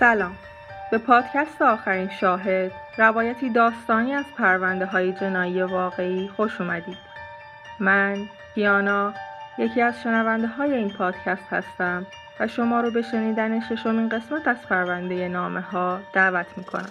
سلام. 0.00 0.36
به 0.90 0.98
پادکست 0.98 1.62
آخرین 1.62 2.08
شاهد 2.08 2.72
روایتی 2.98 3.50
داستانی 3.50 4.14
از 4.14 4.24
پرونده 4.38 4.86
های 4.86 5.12
جنایی 5.12 5.62
واقعی 5.62 6.28
خوش 6.36 6.60
اومدید. 6.60 6.96
من 7.80 8.16
کیانا 8.54 9.14
یکی 9.58 9.82
از 9.82 10.02
شنونده 10.02 10.46
های 10.46 10.74
این 10.74 10.90
پادکست 10.90 11.52
هستم 11.52 12.06
و 12.40 12.46
شما 12.46 12.80
رو 12.80 12.90
به 12.90 13.02
شنیدن 13.02 13.60
ششمین 13.60 14.08
قسمت 14.08 14.48
از 14.48 14.62
پرونده 14.68 15.28
نامه 15.28 15.60
ها 15.60 16.00
دعوت 16.12 16.46
می‌کنم. 16.56 16.90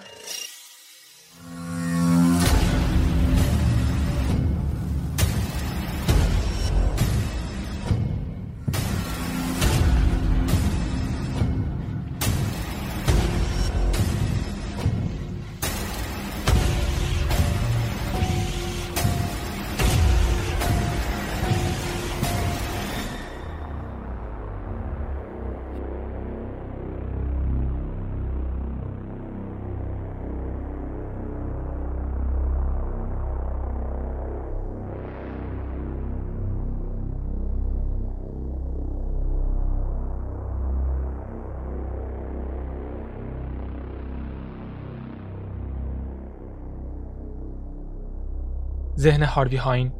ذهن 49.00 49.22
هاروی 49.22 49.56
هاین 49.56 49.92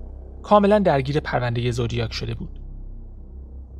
کاملا 0.43 0.79
درگیر 0.79 1.21
پرونده 1.21 1.71
زودیاک 1.71 2.13
شده 2.13 2.35
بود. 2.35 2.61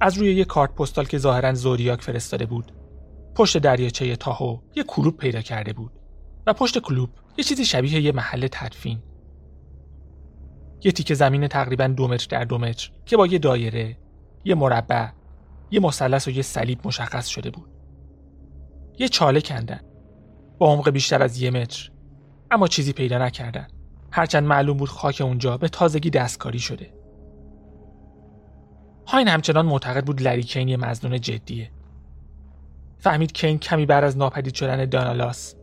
از 0.01 0.19
روی 0.19 0.33
یک 0.35 0.47
کارت 0.47 0.75
پستال 0.75 1.05
که 1.05 1.19
ظاهرا 1.19 1.55
زودیاک 1.55 2.03
فرستاده 2.03 2.47
بود، 2.47 2.73
پشت 3.35 3.59
دریاچه 3.59 4.17
تاهو 4.17 4.59
یک 4.75 4.87
کلوب 4.87 5.17
پیدا 5.17 5.41
کرده 5.41 5.73
بود 5.73 5.93
و 6.47 6.53
پشت 6.53 6.79
کلوب 6.79 7.11
یه 7.37 7.45
چیزی 7.45 7.65
شبیه 7.65 8.01
یه 8.01 8.13
محل 8.13 8.47
تدفین. 8.53 8.99
یه 10.85 10.93
تیکه 10.93 11.15
زمین 11.15 11.49
تقریبا 11.49 11.87
دو 11.87 12.09
متر 12.09 12.27
در 12.31 12.45
دو 12.45 12.59
متر 12.59 12.91
که 13.07 13.17
با 13.17 13.27
یه 13.27 13.39
دایره، 13.39 13.97
یه 14.45 14.55
مربع، 14.55 15.09
یه 15.71 15.81
مثلث 15.81 16.29
و 16.29 16.31
یه 16.31 16.43
صلیب 16.43 16.79
مشخص 16.85 17.27
شده 17.27 17.51
بود. 17.51 17.71
یه 18.99 19.09
چاله 19.09 19.41
کندن 19.41 19.81
با 20.59 20.73
عمق 20.73 20.91
بیشتر 20.91 21.23
از 21.23 21.43
یه 21.43 21.51
متر 21.51 21.91
اما 22.51 22.69
چیزی 22.69 22.93
پیدا 22.93 23.19
نکردن. 23.19 23.69
هرچند 24.13 24.47
معلوم 24.47 24.77
بود 24.77 24.89
خاک 24.89 25.21
اونجا 25.25 25.57
به 25.57 25.69
تازگی 25.69 26.11
دستکاری 26.11 26.59
شده. 26.59 26.95
هاین 29.07 29.29
همچنان 29.29 29.67
معتقد 29.67 30.05
بود 30.05 30.23
لری 30.23 30.43
کین 30.43 30.69
یه 30.69 30.77
مزنون 30.77 31.21
جدیه. 31.21 31.71
فهمید 32.99 33.33
کین 33.33 33.59
کمی 33.59 33.87
بعد 33.87 34.05
از 34.05 34.17
ناپدید 34.17 34.55
شدن 34.55 34.85
دانالاس 34.85 35.55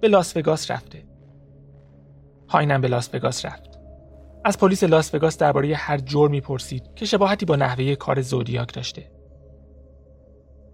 به 0.00 0.08
لاس 0.08 0.36
وگاس 0.36 0.70
رفته. 0.70 1.04
هاینم 2.48 2.80
به 2.80 2.88
لاس 2.88 3.14
وگاس 3.14 3.44
رفت. 3.44 3.78
از 4.44 4.58
پلیس 4.58 4.84
لاس 4.84 5.14
وگاس 5.14 5.38
درباره 5.38 5.74
هر 5.76 5.98
جرمی 5.98 6.40
پرسید 6.40 6.82
که 6.96 7.04
شباهتی 7.04 7.46
با 7.46 7.56
نحوه 7.56 7.94
کار 7.94 8.20
زودیاک 8.20 8.74
داشته. 8.74 9.10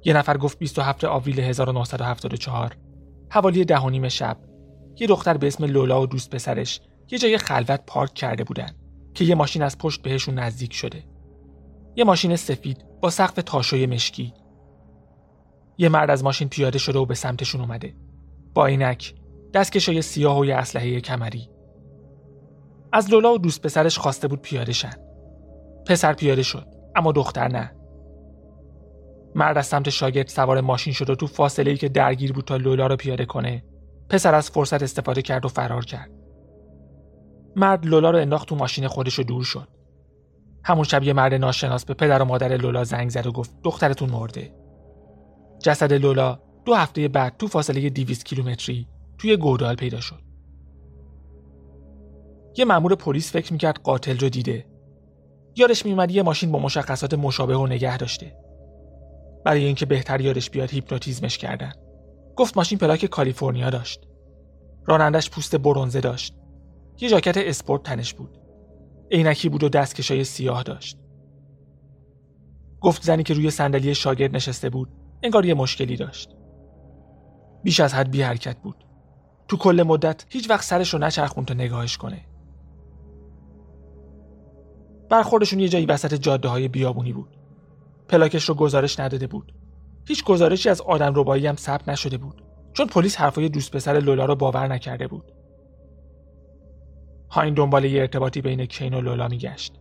یه 0.05 0.13
نفر 0.13 0.37
گفت 0.37 0.59
27 0.59 1.05
آوریل 1.05 1.41
1974 1.41 2.77
حوالی 3.31 3.65
ده 3.65 3.79
و 3.79 3.91
نیم 3.91 4.09
شب 4.09 4.37
یه 5.01 5.07
دختر 5.07 5.37
به 5.37 5.47
اسم 5.47 5.65
لولا 5.65 6.03
و 6.03 6.07
دوست 6.07 6.31
پسرش 6.31 6.81
یه 7.13 7.19
جای 7.19 7.39
خلوت 7.39 7.81
پارک 7.87 8.15
کرده 8.15 8.45
بودن 8.45 8.71
که 9.15 9.25
یه 9.25 9.35
ماشین 9.35 9.63
از 9.63 9.79
پشت 9.79 10.03
بهشون 10.03 10.35
نزدیک 10.35 10.75
شده. 10.75 11.05
یه 11.97 12.05
ماشین 12.05 12.37
سفید 12.37 12.85
با 13.01 13.11
سقف 13.11 13.35
تاشوی 13.47 13.87
مشکی. 13.87 14.35
یه 15.79 15.89
مرد 15.89 16.11
از 16.11 16.25
ماشین 16.25 16.49
پیاده 16.49 16.79
شده 16.79 16.99
و 16.99 17.07
به 17.07 17.15
سمتشون 17.15 17.61
اومده. 17.61 17.95
با 18.55 18.67
عینک، 18.67 19.15
دستکشای 19.55 20.03
سیاه 20.03 20.39
و 20.39 20.45
یه 20.45 20.57
اسلحه 20.57 21.01
کمری. 21.01 21.51
از 22.93 23.11
لولا 23.11 23.35
و 23.35 23.39
دوست 23.39 23.63
پسرش 23.63 23.99
خواسته 23.99 24.29
بود 24.29 24.43
پیاده 24.43 24.73
شن. 24.73 24.95
پسر 25.87 26.13
پیاده 26.13 26.43
شد، 26.43 26.67
اما 26.97 27.13
دختر 27.13 27.49
نه. 27.49 27.73
مرد 29.35 29.59
از 29.59 29.67
سمت 29.67 29.91
شاگرد 29.91 30.29
سوار 30.29 30.61
ماشین 30.61 30.93
شد 30.93 31.11
و 31.11 31.15
تو 31.15 31.27
فاصله 31.27 31.71
ای 31.71 31.77
که 31.77 31.89
درگیر 31.89 32.33
بود 32.33 32.45
تا 32.45 32.57
لولا 32.57 32.87
رو 32.87 32.97
پیاده 32.97 33.25
کنه، 33.25 33.65
پسر 34.09 34.35
از 34.35 34.51
فرصت 34.51 34.83
استفاده 34.83 35.23
کرد 35.23 35.45
و 35.45 35.49
فرار 35.49 35.85
کرد. 35.85 36.22
مرد 37.57 37.87
لولا 37.87 38.11
رو 38.11 38.19
انداخت 38.19 38.49
تو 38.49 38.55
ماشین 38.55 38.89
خودش 38.89 39.19
و 39.19 39.23
دور 39.23 39.45
شد. 39.45 39.69
همون 40.65 40.85
شب 40.85 41.03
یه 41.03 41.13
مرد 41.13 41.35
ناشناس 41.35 41.85
به 41.85 41.95
پدر 41.95 42.23
و 42.23 42.25
مادر 42.25 42.57
لولا 42.57 42.85
زنگ 42.85 43.11
زد 43.11 43.27
و 43.27 43.33
گفت 43.33 43.55
دخترتون 43.65 44.11
مرده. 44.11 44.55
جسد 45.63 45.93
لولا 45.93 46.39
دو 46.65 46.75
هفته 46.75 47.09
بعد 47.09 47.37
تو 47.37 47.47
فاصله 47.47 47.91
200 47.91 48.25
کیلومتری 48.25 48.89
توی 49.19 49.37
گودال 49.37 49.77
پیدا 49.77 50.01
شد. 50.01 50.21
یه 52.57 52.65
مأمور 52.65 52.95
پلیس 52.95 53.33
فکر 53.33 53.53
می‌کرد 53.53 53.81
قاتل 53.83 54.19
رو 54.19 54.29
دیده. 54.29 54.67
یادش 55.57 55.87
میومد 55.87 56.11
یه 56.11 56.23
ماشین 56.23 56.53
با 56.53 56.59
مشخصات 56.59 57.15
مشابه 57.15 57.57
رو 57.57 57.67
نگه 57.67 57.97
داشته. 57.97 58.37
برای 59.45 59.65
اینکه 59.65 59.87
بهتر 59.87 60.21
یادش 60.21 60.51
بیاد 60.51 60.71
هیپنوتیزمش 60.71 61.39
کردن. 61.39 61.73
گفت 62.37 62.57
ماشین 62.57 62.79
پلاک 62.79 63.07
کالیفرنیا 63.07 63.71
داشت. 63.71 64.01
رانندش 64.87 65.31
پوست 65.31 65.57
برونزه 65.57 66.01
داشت. 66.01 66.35
یه 67.03 67.09
ژاکت 67.09 67.37
اسپورت 67.37 67.83
تنش 67.83 68.15
بود. 68.15 68.39
عینکی 69.11 69.49
بود 69.49 69.65
و 69.65 69.69
دستکشای 69.69 70.25
سیاه 70.25 70.63
داشت. 70.63 70.99
گفت 72.81 73.03
زنی 73.03 73.23
که 73.23 73.35
روی 73.35 73.51
صندلی 73.51 73.95
شاگرد 73.95 74.37
نشسته 74.37 74.71
بود 74.71 74.89
انگار 75.23 75.45
یه 75.47 75.55
مشکلی 75.55 75.97
داشت. 75.97 76.31
بیش 77.63 77.81
از 77.81 77.95
حد 77.95 78.11
بی 78.11 78.23
حرکت 78.23 78.57
بود. 78.57 78.85
تو 79.49 79.57
کل 79.57 79.85
مدت 79.87 80.25
هیچ 80.29 80.51
وقت 80.51 80.65
سرش 80.65 80.95
رو 80.95 81.01
نچرخون 81.01 81.45
تا 81.45 81.55
نگاهش 81.55 81.97
کنه. 81.97 82.27
برخوردشون 85.11 85.61
یه 85.61 85.69
جایی 85.69 85.87
وسط 85.87 86.15
جاده 86.15 86.49
های 86.49 86.69
بیابونی 86.69 87.13
بود. 87.13 87.37
پلاکش 88.09 88.45
رو 88.45 88.55
گزارش 88.55 89.01
نداده 89.01 89.27
بود. 89.27 89.55
هیچ 90.05 90.25
گزارشی 90.25 90.69
از 90.69 90.81
آدم 90.81 91.13
ربایی 91.17 91.47
هم 91.47 91.57
ثبت 91.57 91.89
نشده 91.89 92.17
بود. 92.17 92.43
چون 92.73 92.87
پلیس 92.87 93.17
حرفای 93.17 93.49
دوست 93.49 93.77
پسر 93.77 93.93
لولا 93.93 94.25
رو 94.25 94.37
باور 94.37 94.67
نکرده 94.67 95.07
بود. 95.07 95.33
هاین 97.33 97.55
دنبال 97.55 97.85
یه 97.85 98.01
ارتباطی 98.01 98.41
بین 98.41 98.67
کین 98.67 98.95
و 98.95 99.01
لولا 99.01 99.29
میگشت. 99.29 99.81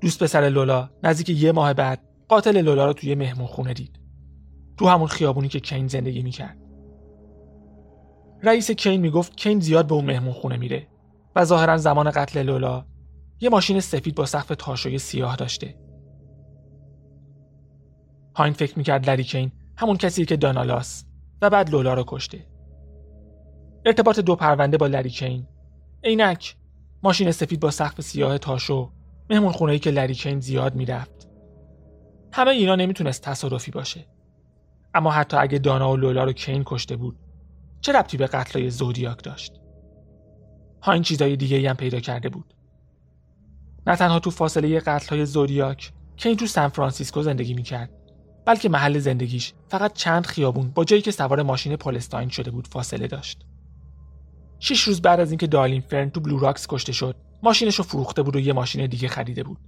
دوست 0.00 0.22
پسر 0.22 0.48
لولا 0.48 0.90
نزدیک 1.02 1.42
یه 1.42 1.52
ماه 1.52 1.74
بعد 1.74 2.00
قاتل 2.28 2.60
لولا 2.60 2.86
رو 2.86 2.92
توی 2.92 3.14
مهمون 3.14 3.46
خونه 3.46 3.72
دید. 3.72 4.00
تو 4.78 4.88
همون 4.88 5.06
خیابونی 5.06 5.48
که 5.48 5.60
کین 5.60 5.88
زندگی 5.88 6.22
می‌کرد. 6.22 6.58
رئیس 8.42 8.70
کین 8.70 9.00
می‌گفت 9.00 9.36
کین 9.36 9.60
زیاد 9.60 9.86
به 9.86 9.94
اون 9.94 10.04
مهمون 10.04 10.32
خونه 10.32 10.56
میره 10.56 10.86
و 11.36 11.44
ظاهرا 11.44 11.76
زمان 11.76 12.10
قتل 12.10 12.42
لولا 12.42 12.84
یه 13.40 13.50
ماشین 13.50 13.80
سفید 13.80 14.14
با 14.14 14.26
سقف 14.26 14.52
تاشوی 14.58 14.98
سیاه 14.98 15.36
داشته. 15.36 15.74
هاین 18.36 18.52
فکر 18.52 18.78
می‌کرد 18.78 19.10
لری 19.10 19.24
کین 19.24 19.52
همون 19.76 19.96
کسی 19.96 20.24
که 20.24 20.36
دانالاس 20.36 21.04
و 21.42 21.50
بعد 21.50 21.70
لولا 21.70 21.94
رو 21.94 22.04
کشته. 22.06 22.46
ارتباط 23.86 24.20
دو 24.20 24.36
پرونده 24.36 24.76
با 24.76 24.86
لری 24.86 25.10
کین 25.10 25.46
عینک. 26.04 26.56
ماشین 27.02 27.32
سفید 27.32 27.60
با 27.60 27.70
سقف 27.70 28.00
سیاه 28.00 28.38
تاشو 28.38 28.92
مهمون 29.30 29.52
خونه 29.52 29.78
که 29.78 29.90
لری 29.90 30.14
کین 30.14 30.40
زیاد 30.40 30.74
می‌رفت. 30.74 31.28
همه 32.32 32.50
اینا 32.50 32.76
نمی‌تونست 32.76 33.22
تصادفی 33.22 33.70
باشه. 33.70 34.06
اما 34.94 35.10
حتی 35.10 35.36
اگه 35.36 35.58
دانا 35.58 35.92
و 35.92 35.96
لولا 35.96 36.24
رو 36.24 36.32
کین 36.32 36.62
کشته 36.66 36.96
بود 36.96 37.18
چه 37.80 37.92
ربطی 37.92 38.16
به 38.16 38.26
قتلای 38.26 38.70
زودیاک 38.70 39.22
داشت؟ 39.22 39.52
ها 40.82 40.92
این 40.92 41.02
چیزای 41.02 41.36
دیگه 41.36 41.70
هم 41.70 41.76
پیدا 41.76 42.00
کرده 42.00 42.28
بود. 42.28 42.54
نه 43.86 43.96
تنها 43.96 44.18
تو 44.18 44.30
فاصله 44.30 44.80
قتلهای 44.80 45.26
زودیاک 45.26 45.92
کین 46.16 46.36
تو 46.36 46.46
سان 46.46 46.68
فرانسیسکو 46.68 47.22
زندگی 47.22 47.54
می‌کرد 47.54 47.90
بلکه 48.46 48.68
محل 48.68 48.98
زندگیش 48.98 49.52
فقط 49.68 49.92
چند 49.92 50.26
خیابون 50.26 50.70
با 50.70 50.84
جایی 50.84 51.02
که 51.02 51.10
سوار 51.10 51.42
ماشین 51.42 51.76
پالستاین 51.76 52.28
شده 52.28 52.50
بود 52.50 52.68
فاصله 52.68 53.06
داشت. 53.06 53.46
شش 54.60 54.80
روز 54.80 55.02
بعد 55.02 55.20
از 55.20 55.30
اینکه 55.30 55.46
دالین 55.46 55.80
فرن 55.80 56.10
تو 56.10 56.20
بلو 56.20 56.38
راکس 56.38 56.66
کشته 56.66 56.92
شد 56.92 57.16
ماشینش 57.42 57.74
رو 57.74 57.84
فروخته 57.84 58.22
بود 58.22 58.36
و 58.36 58.40
یه 58.40 58.52
ماشین 58.52 58.86
دیگه 58.86 59.08
خریده 59.08 59.42
بود. 59.42 59.58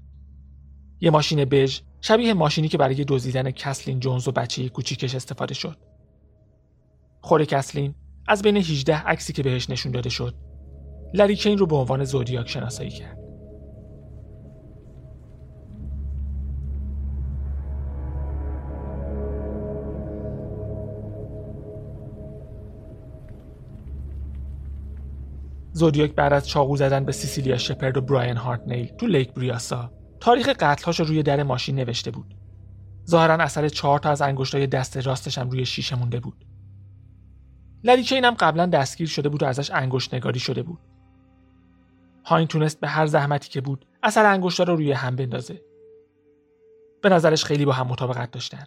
یه 1.00 1.10
ماشین 1.10 1.44
بژ 1.44 1.80
شبیه 2.00 2.34
ماشینی 2.34 2.68
که 2.68 2.78
برای 2.78 3.04
دزدیدن 3.08 3.50
کسلین 3.50 4.00
جونز 4.00 4.28
و 4.28 4.32
بچه 4.32 4.68
کوچیکش 4.68 5.14
استفاده 5.14 5.54
شد. 5.54 5.76
خور 7.20 7.44
کسلین 7.44 7.94
از 8.28 8.42
بین 8.42 8.56
18 8.56 8.96
عکسی 8.96 9.32
که 9.32 9.42
بهش 9.42 9.70
نشون 9.70 9.92
داده 9.92 10.10
شد 10.10 10.34
لری 11.14 11.36
کین 11.36 11.58
رو 11.58 11.66
به 11.66 11.76
عنوان 11.76 12.04
زودیاک 12.04 12.48
شناسایی 12.48 12.90
کرد. 12.90 13.21
زودیاک 25.72 26.14
بعد 26.14 26.32
از 26.32 26.48
چاقو 26.48 26.76
زدن 26.76 27.04
به 27.04 27.12
سیسیلیا 27.12 27.58
شپرد 27.58 27.96
و 27.96 28.00
براین 28.00 28.36
هارتنیل 28.36 28.86
تو 28.86 29.06
لیک 29.06 29.32
بریاسا 29.32 29.92
تاریخ 30.20 30.48
قتلهاش 30.48 31.00
رو 31.00 31.06
روی 31.06 31.22
در 31.22 31.42
ماشین 31.42 31.76
نوشته 31.76 32.10
بود. 32.10 32.34
ظاهرا 33.10 33.34
اثر 33.34 33.68
چهار 33.68 33.98
تا 33.98 34.10
از 34.10 34.22
انگشتای 34.22 34.66
دست 34.66 34.96
راستش 34.96 35.38
هم 35.38 35.50
روی 35.50 35.66
شیشه 35.66 35.96
مونده 35.96 36.20
بود. 36.20 36.44
لری 37.84 38.02
هم 38.02 38.34
قبلا 38.34 38.66
دستگیر 38.66 39.08
شده 39.08 39.28
بود 39.28 39.42
و 39.42 39.46
ازش 39.46 39.70
انگشت 39.70 40.14
نگاری 40.14 40.38
شده 40.38 40.62
بود. 40.62 40.78
هاین 42.24 42.46
تونست 42.46 42.80
به 42.80 42.88
هر 42.88 43.06
زحمتی 43.06 43.50
که 43.50 43.60
بود 43.60 43.86
اثر 44.02 44.26
انگشتا 44.26 44.64
رو 44.64 44.76
روی 44.76 44.92
هم 44.92 45.16
بندازه. 45.16 45.62
به 47.02 47.08
نظرش 47.08 47.44
خیلی 47.44 47.64
با 47.64 47.72
هم 47.72 47.86
مطابقت 47.86 48.30
داشتن. 48.30 48.64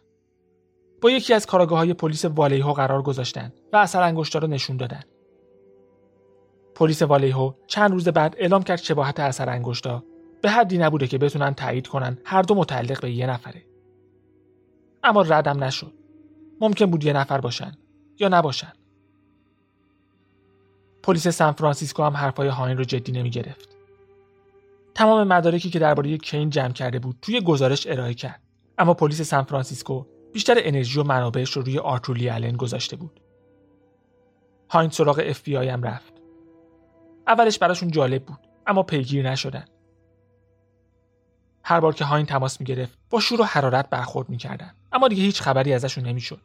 با 1.01 1.09
یکی 1.11 1.33
از 1.33 1.45
کاراگاه 1.45 1.77
های 1.77 1.93
پلیس 1.93 2.25
والیهو 2.25 2.73
قرار 2.73 3.01
گذاشتن 3.01 3.53
و 3.73 3.77
اثر 3.77 4.01
انگشتا 4.01 4.39
رو 4.39 4.47
نشون 4.47 4.77
دادن. 4.77 5.03
پلیس 6.75 7.01
والیهو 7.01 7.53
چند 7.67 7.91
روز 7.91 8.07
بعد 8.07 8.35
اعلام 8.37 8.63
کرد 8.63 8.79
شباهت 8.79 9.19
اثر 9.19 9.49
انگشتا 9.49 10.03
به 10.41 10.49
حدی 10.49 10.77
نبوده 10.77 11.07
که 11.07 11.17
بتونن 11.17 11.53
تایید 11.53 11.87
کنن 11.87 12.17
هر 12.25 12.41
دو 12.41 12.55
متعلق 12.55 13.01
به 13.01 13.11
یه 13.11 13.27
نفره. 13.27 13.65
اما 15.03 15.21
ردم 15.21 15.63
نشد. 15.63 15.93
ممکن 16.61 16.85
بود 16.85 17.03
یه 17.03 17.13
نفر 17.13 17.41
باشن 17.41 17.71
یا 18.19 18.27
نباشن. 18.27 18.73
پلیس 21.03 21.27
سان 21.27 21.51
فرانسیسکو 21.51 22.03
هم 22.03 22.17
حرفای 22.17 22.47
هاین 22.47 22.77
رو 22.77 22.83
جدی 22.83 23.11
نمی 23.11 23.29
گرفت. 23.29 23.69
تمام 24.95 25.27
مدارکی 25.27 25.69
که 25.69 25.79
درباره 25.79 26.17
کین 26.17 26.49
جمع 26.49 26.73
کرده 26.73 26.99
بود 26.99 27.17
توی 27.21 27.41
گزارش 27.41 27.87
ارائه 27.87 28.13
کرد. 28.13 28.41
اما 28.77 28.93
پلیس 28.93 29.21
سان 29.21 29.43
فرانسیسکو 29.43 30.05
بیشتر 30.33 30.55
انرژی 30.57 30.99
و 30.99 31.03
منابعش 31.03 31.51
رو 31.51 31.61
روی 31.61 31.79
آرتور 31.79 32.15
لی 32.15 32.29
آلن 32.29 32.57
گذاشته 32.57 32.95
بود. 32.95 33.19
هاین 34.69 34.89
سراغ 34.89 35.21
اف 35.25 35.43
بی 35.43 35.57
آی 35.57 35.69
هم 35.69 35.83
رفت. 35.83 36.14
اولش 37.27 37.59
براشون 37.59 37.91
جالب 37.91 38.25
بود 38.25 38.39
اما 38.67 38.83
پیگیر 38.83 39.31
نشدن. 39.31 39.65
هر 41.63 41.79
بار 41.79 41.93
که 41.93 42.05
هاین 42.05 42.25
تماس 42.25 42.59
می‌گرفت 42.59 42.97
با 43.09 43.19
شور 43.19 43.41
و 43.41 43.43
حرارت 43.43 43.89
برخورد 43.89 44.29
می‌کردن. 44.29 44.73
اما 44.91 45.07
دیگه 45.07 45.23
هیچ 45.23 45.41
خبری 45.41 45.73
ازشون 45.73 46.03
نمی‌شد. 46.03 46.41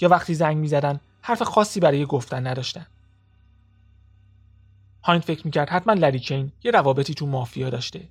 یا 0.00 0.08
وقتی 0.08 0.34
زنگ 0.34 0.56
می‌زدن 0.56 1.00
حرف 1.22 1.42
خاصی 1.42 1.80
برای 1.80 2.06
گفتن 2.06 2.46
نداشتن. 2.46 2.86
هاین 5.02 5.20
فکر 5.20 5.44
می‌کرد 5.44 5.68
حتما 5.68 5.92
لریکین 5.92 6.52
یه 6.64 6.70
روابطی 6.70 7.14
تو 7.14 7.26
مافیا 7.26 7.70
داشته. 7.70 8.08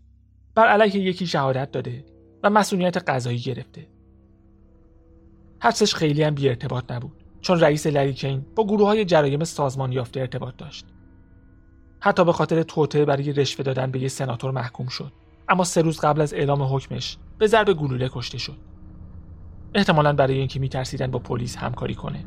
بر 0.56 0.68
علیه 0.68 0.96
یکی 0.96 1.28
شهادت 1.28 1.72
داده 1.72 2.06
و 2.44 2.50
مسئولیت 2.50 2.98
قضایی 2.98 3.40
گرفته. 3.40 3.88
حدسش 5.60 5.96
خیلی 5.96 6.24
هم 6.24 6.36
بی 6.36 6.50
ارتباط 6.50 6.92
نبود 6.92 7.24
چون 7.42 7.60
رئیس 7.60 7.88
لریکین 7.88 8.46
با 8.56 8.64
گروه 8.64 8.88
های 8.88 9.06
جرایم 9.06 9.44
سازمان 9.44 9.92
یافته 9.92 10.20
ارتباط 10.20 10.58
داشت. 10.58 10.86
حتی 12.00 12.26
به 12.26 12.34
خاطر 12.34 12.64
توطعه 12.64 13.06
برای 13.06 13.34
رشوه 13.34 13.64
دادن 13.64 13.92
به 13.92 14.00
یه 14.00 14.08
سناتور 14.08 14.52
محکوم 14.52 14.88
شد. 14.88 15.12
اما 15.50 15.64
سه 15.64 15.82
روز 15.82 16.00
قبل 16.00 16.22
از 16.22 16.34
اعلام 16.34 16.76
حکمش 16.76 17.18
به 17.38 17.48
ضرب 17.48 17.74
گلوله 17.74 18.10
کشته 18.14 18.38
شد. 18.38 18.58
احتمالا 19.76 20.14
برای 20.14 20.38
اینکه 20.38 20.60
میترسیدن 20.60 21.12
با 21.12 21.20
پلیس 21.20 21.58
همکاری 21.58 21.96
کنه. 21.96 22.26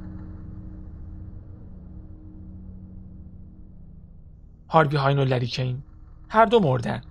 هاروی 4.68 4.96
هاین 4.96 5.18
و 5.18 5.24
لری 5.24 5.76
هر 6.28 6.44
دو 6.44 6.60
مردن. 6.60 7.02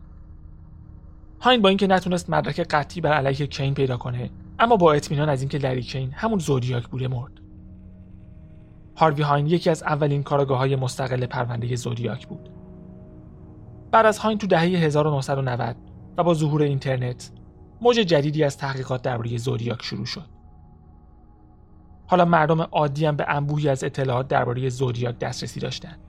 هاین 1.42 1.62
با 1.62 1.70
اینکه 1.70 1.88
نتونست 1.88 2.30
مدرک 2.30 2.60
قطعی 2.60 3.02
بر 3.02 3.14
علیه 3.14 3.48
کین 3.48 3.74
پیدا 3.74 3.98
کنه 3.98 4.30
اما 4.60 4.76
با 4.76 4.94
اطمینان 4.94 5.30
از 5.30 5.42
اینکه 5.42 5.58
لری 5.58 5.82
کین 5.82 6.12
همون 6.12 6.40
زودیاک 6.40 6.88
بوده 6.88 7.08
مرد. 7.08 7.41
هاروی 8.96 9.24
هاین 9.24 9.48
یکی 9.48 9.70
از 9.70 9.84
اولین 9.84 10.24
کارگاه 10.24 10.58
های 10.58 10.76
مستقل 10.76 11.26
پرونده 11.26 11.76
زودیاک 11.76 12.28
بود. 12.28 12.50
بعد 13.92 14.06
از 14.06 14.18
هاین 14.18 14.38
تو 14.38 14.48
دهه 14.48 14.62
1990 14.62 15.76
و 16.18 16.24
با 16.24 16.34
ظهور 16.34 16.62
اینترنت 16.62 17.32
موج 17.82 17.96
جدیدی 17.96 18.44
از 18.44 18.58
تحقیقات 18.58 19.02
درباره 19.02 19.38
زودیاک 19.38 19.84
شروع 19.84 20.06
شد. 20.06 20.26
حالا 22.08 22.26
مردم 22.26 22.62
عادی 22.62 23.06
هم 23.06 23.16
به 23.16 23.26
انبوهی 23.28 23.70
از 23.70 23.84
اطلاعات 23.84 24.28
درباره 24.28 24.70
زودیاک 24.70 25.20
دسترسی 25.20 25.60
داشتند 25.60 26.00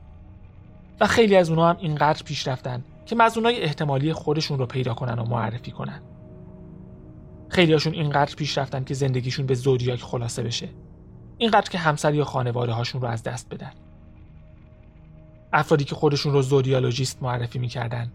و 1.01 1.07
خیلی 1.07 1.37
از 1.37 1.51
اونها 1.51 1.71
هم 1.71 1.77
اینقدر 1.81 2.23
پیش 2.23 2.49
رفتن 2.49 2.85
که 3.07 3.17
مزنونای 3.17 3.61
احتمالی 3.61 4.13
خودشون 4.13 4.59
رو 4.59 4.67
پیدا 4.67 4.95
کنن 4.95 5.19
و 5.19 5.25
معرفی 5.25 5.71
کنن. 5.71 6.03
خیلی 7.49 7.73
هاشون 7.73 7.93
اینقدر 7.93 8.35
پیش 8.35 8.59
رفتن 8.59 8.85
که 8.85 8.95
زندگیشون 8.95 9.47
به 9.47 9.55
زودیاک 9.55 10.03
خلاصه 10.03 10.43
بشه. 10.43 10.69
اینقدر 11.43 11.71
که 11.71 11.79
همسر 11.79 12.15
یا 12.15 12.25
خانواده 12.25 12.73
هاشون 12.73 13.01
رو 13.01 13.09
از 13.09 13.23
دست 13.23 13.55
بدن. 13.55 13.71
افرادی 15.53 15.85
که 15.85 15.95
خودشون 15.95 16.33
رو 16.33 16.43
زودیالوجیست 16.43 17.23
معرفی 17.23 17.59
می‌کردن. 17.59 18.13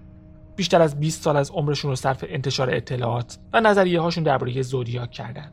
بیشتر 0.56 0.82
از 0.82 1.00
20 1.00 1.24
سال 1.24 1.38
از 1.38 1.52
عمرشون 1.52 1.92
رو 1.92 1.96
صرف 1.96 2.26
انتشار 2.28 2.76
اطلاعات 2.76 3.38
و 3.54 3.62
نظریه 3.62 4.02
هاشون 4.02 4.24
درباره 4.24 4.62
زودیاک 4.62 5.12
کردن. 5.12 5.52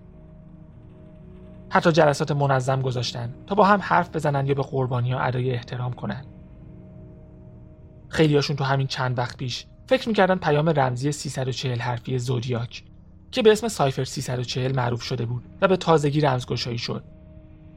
حتی 1.71 1.93
جلسات 1.93 2.33
منظم 2.33 2.83
گذاشتن 2.83 3.35
تا 3.47 3.55
با 3.55 3.65
هم 3.65 3.81
حرف 3.83 4.17
بزنن 4.17 4.47
یا 4.47 4.55
به 4.55 4.63
قربانی 4.63 5.13
ها 5.13 5.21
ادای 5.21 5.51
احترام 5.51 5.93
کنن. 5.93 6.25
خیلیاشون 8.09 8.57
تو 8.57 8.65
همین 8.65 8.87
چند 8.87 9.19
وقت 9.19 9.37
پیش 9.37 9.67
فکر 9.87 10.09
می‌کردن 10.09 10.37
پیام 10.37 10.69
رمزی 10.69 11.13
340 11.13 11.79
حرفی 11.79 12.19
زودیاک 12.19 12.85
که 13.31 13.43
به 13.43 13.53
اسم 13.53 13.69
سایفر 13.69 14.05
340 14.05 14.77
معروف 14.77 15.03
شده 15.03 15.27
بود 15.27 15.45
و 15.61 15.69
به 15.69 15.77
تازگی 15.77 16.21
رمزگشایی 16.21 16.79
شد. 16.79 17.14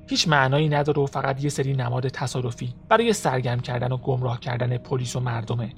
هیچ 0.09 0.27
معنایی 0.27 0.69
نداره 0.69 1.01
و 1.01 1.05
فقط 1.05 1.43
یه 1.43 1.49
سری 1.49 1.73
نماد 1.73 2.07
تصادفی 2.07 2.73
برای 2.89 3.13
سرگرم 3.13 3.59
کردن 3.59 3.91
و 3.91 3.97
گمراه 3.97 4.39
کردن 4.39 4.77
پلیس 4.77 5.15
و 5.15 5.19
مردمه. 5.19 5.73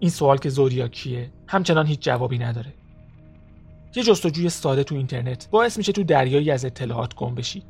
این 0.00 0.10
سوال 0.10 0.38
که 0.38 0.48
زودیاکیه 0.48 1.30
همچنان 1.48 1.86
هیچ 1.86 2.00
جوابی 2.00 2.38
نداره. 2.38 2.74
یه 3.96 4.02
جستجوی 4.02 4.48
ساده 4.48 4.84
تو 4.84 4.94
اینترنت 4.94 5.48
باعث 5.50 5.78
میشه 5.78 5.92
تو 5.92 6.04
دریایی 6.04 6.50
از 6.50 6.64
اطلاعات 6.64 7.14
گم 7.14 7.34
بشید. 7.34 7.64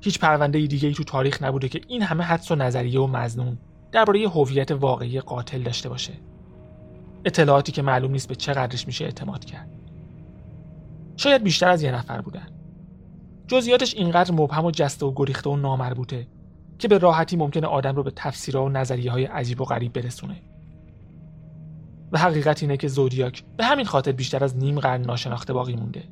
هیچ 0.00 0.18
پرونده 0.18 0.66
دیگه 0.66 0.88
ای 0.88 0.94
تو 0.94 1.04
تاریخ 1.04 1.42
نبوده 1.42 1.68
که 1.68 1.80
این 1.88 2.02
همه 2.02 2.24
حدس 2.24 2.50
و 2.50 2.54
نظریه 2.54 3.00
و 3.00 3.06
مزنون 3.06 3.58
درباره 3.92 4.28
هویت 4.28 4.70
واقعی 4.70 5.20
قاتل 5.20 5.62
داشته 5.62 5.88
باشه. 5.88 6.12
اطلاعاتی 7.24 7.72
که 7.72 7.82
معلوم 7.82 8.10
نیست 8.12 8.28
به 8.28 8.34
چقدرش 8.34 8.86
میشه 8.86 9.04
اعتماد 9.04 9.44
کرد. 9.44 9.81
شاید 11.22 11.42
بیشتر 11.42 11.68
از 11.68 11.82
یه 11.82 11.92
نفر 11.92 12.20
بودن. 12.20 12.46
جزئیاتش 13.46 13.94
اینقدر 13.94 14.34
مبهم 14.34 14.64
و 14.64 14.70
جسته 14.70 15.06
و 15.06 15.12
گریخته 15.16 15.50
و 15.50 15.56
نامربوطه 15.56 16.26
که 16.78 16.88
به 16.88 16.98
راحتی 16.98 17.36
ممکنه 17.36 17.66
آدم 17.66 17.96
رو 17.96 18.02
به 18.02 18.12
تفسیرها 18.16 18.64
و 18.64 18.68
نظریه 18.68 19.10
های 19.10 19.24
عجیب 19.24 19.60
و 19.60 19.64
غریب 19.64 19.92
برسونه. 19.92 20.42
و 22.12 22.18
حقیقت 22.18 22.62
اینه 22.62 22.76
که 22.76 22.88
زودیاک 22.88 23.44
به 23.56 23.64
همین 23.64 23.84
خاطر 23.84 24.12
بیشتر 24.12 24.44
از 24.44 24.56
نیم 24.56 24.80
قرن 24.80 25.00
ناشناخته 25.00 25.52
باقی 25.52 25.76
مونده. 25.76 26.04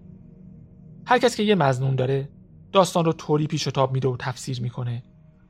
هر 1.07 1.19
کس 1.19 1.37
که 1.37 1.43
یه 1.43 1.55
مزنون 1.55 1.95
داره 1.97 2.29
داستان 2.73 3.05
رو 3.05 3.13
طوری 3.13 3.47
پیش 3.47 3.67
و 3.67 3.71
تاب 3.71 3.93
میده 3.93 4.09
و 4.09 4.17
تفسیر 4.17 4.63
می‌کنه 4.63 5.03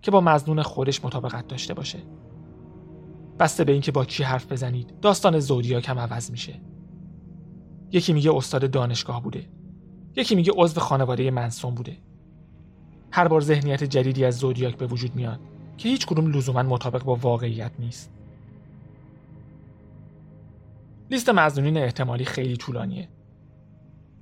که 0.02 0.10
با 0.10 0.20
مزنون 0.20 0.62
خودش 0.62 1.04
مطابقت 1.04 1.48
داشته 1.48 1.74
باشه. 1.74 1.98
بسته 3.38 3.64
به 3.64 3.72
اینکه 3.72 3.92
با 3.92 4.04
کی 4.04 4.22
حرف 4.22 4.52
بزنید 4.52 5.00
داستان 5.00 5.38
زودیاک 5.38 5.88
هم 5.88 5.98
عوض 5.98 6.30
میشه. 6.30 6.60
یکی 7.92 8.12
میگه 8.12 8.34
استاد 8.34 8.70
دانشگاه 8.70 9.22
بوده. 9.22 9.44
یکی 10.16 10.34
میگه 10.34 10.52
عضو 10.56 10.80
خانواده 10.80 11.30
منسون 11.30 11.74
بوده. 11.74 11.96
هر 13.10 13.28
بار 13.28 13.40
ذهنیت 13.40 13.84
جدیدی 13.84 14.24
از 14.24 14.38
زودیاک 14.38 14.76
به 14.76 14.86
وجود 14.86 15.14
میاد 15.14 15.40
که 15.78 15.88
هیچ 15.88 16.06
کدوم 16.06 16.32
لزوما 16.32 16.62
مطابق 16.62 17.02
با 17.02 17.16
واقعیت 17.16 17.70
نیست. 17.78 18.10
لیست 21.10 21.28
مزنونین 21.28 21.76
احتمالی 21.76 22.24
خیلی 22.24 22.56
طولانیه. 22.56 23.08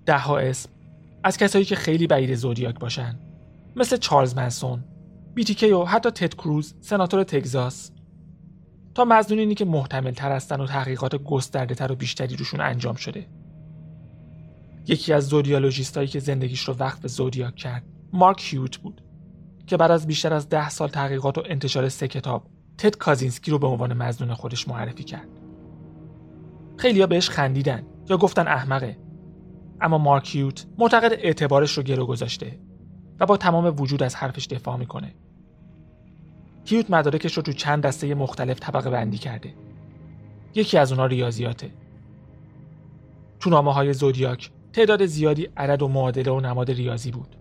ها 0.08 0.38
اسم 0.38 0.70
از 1.22 1.38
کسایی 1.38 1.64
که 1.64 1.76
خیلی 1.76 2.06
بعید 2.06 2.34
زودیاک 2.34 2.78
باشن. 2.78 3.18
مثل 3.76 3.96
چارلز 3.96 4.36
منسون 4.36 4.84
بیتیکی 5.34 5.70
و 5.70 5.84
حتی 5.84 6.10
تد 6.10 6.34
کروز 6.34 6.74
سناتور 6.80 7.24
تگزاس. 7.24 7.90
تا 8.94 9.04
مزنونینی 9.04 9.54
که 9.54 9.64
محتمل 9.64 10.10
تر 10.10 10.32
هستن 10.32 10.60
و 10.60 10.66
تحقیقات 10.66 11.16
گسترده 11.16 11.74
تر 11.74 11.92
و 11.92 11.94
بیشتری 11.94 12.36
روشون 12.36 12.60
انجام 12.60 12.94
شده. 12.94 13.26
یکی 14.88 15.12
از 15.12 15.28
زودیالوژیستایی 15.28 16.08
که 16.08 16.18
زندگیش 16.18 16.60
رو 16.60 16.74
وقف 16.74 17.00
به 17.00 17.08
زودیاک 17.08 17.54
کرد 17.54 17.84
مارک 18.12 18.44
هیوت 18.52 18.76
بود 18.76 19.02
که 19.66 19.76
بعد 19.76 19.90
از 19.90 20.06
بیشتر 20.06 20.32
از 20.32 20.48
ده 20.48 20.68
سال 20.68 20.88
تحقیقات 20.88 21.38
و 21.38 21.42
انتشار 21.46 21.88
سه 21.88 22.08
کتاب 22.08 22.46
تد 22.78 22.96
کازینسکی 22.96 23.50
رو 23.50 23.58
به 23.58 23.66
عنوان 23.66 23.92
مزنون 23.92 24.34
خودش 24.34 24.68
معرفی 24.68 25.04
کرد. 25.04 25.28
خیلیا 26.76 27.06
بهش 27.06 27.30
خندیدن 27.30 27.82
یا 28.08 28.16
گفتن 28.16 28.48
احمقه. 28.48 28.98
اما 29.80 29.98
مارک 29.98 30.34
هیوت 30.34 30.66
معتقد 30.78 31.12
اعتبارش 31.12 31.72
رو 31.78 31.82
گرو 31.82 32.06
گذاشته 32.06 32.58
و 33.20 33.26
با 33.26 33.36
تمام 33.36 33.80
وجود 33.80 34.02
از 34.02 34.14
حرفش 34.14 34.46
دفاع 34.46 34.76
می‌کنه. 34.76 35.14
هیوت 36.64 36.90
مدارکش 36.90 37.36
رو 37.36 37.42
تو 37.42 37.52
چند 37.52 37.82
دسته 37.82 38.14
مختلف 38.14 38.60
طبقه 38.60 38.90
بندی 38.90 39.18
کرده. 39.18 39.54
یکی 40.54 40.78
از 40.78 40.92
اونا 40.92 41.06
ریاضیاته. 41.06 41.70
تو 43.40 43.50
نامه 43.50 43.74
های 43.74 43.92
زودیاک 43.92 44.50
تعداد 44.72 45.06
زیادی 45.06 45.48
عدد 45.56 45.82
و 45.82 45.88
معادله 45.88 46.32
و 46.32 46.40
نماد 46.40 46.70
ریاضی 46.70 47.10
بود. 47.10 47.36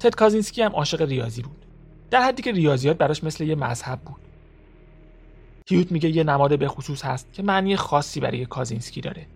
تد 0.00 0.14
کازینسکی 0.14 0.62
هم 0.62 0.72
عاشق 0.72 1.02
ریاضی 1.02 1.42
بود. 1.42 1.66
در 2.10 2.22
حدی 2.22 2.42
که 2.42 2.52
ریاضیات 2.52 2.98
براش 2.98 3.24
مثل 3.24 3.44
یه 3.44 3.54
مذهب 3.54 4.00
بود. 4.00 4.20
هیوت 5.68 5.92
میگه 5.92 6.16
یه 6.16 6.24
نماد 6.24 6.58
به 6.58 6.68
خصوص 6.68 7.04
هست 7.04 7.32
که 7.32 7.42
معنی 7.42 7.76
خاصی 7.76 8.20
برای 8.20 8.46
کازینسکی 8.46 9.00
داره. 9.00 9.26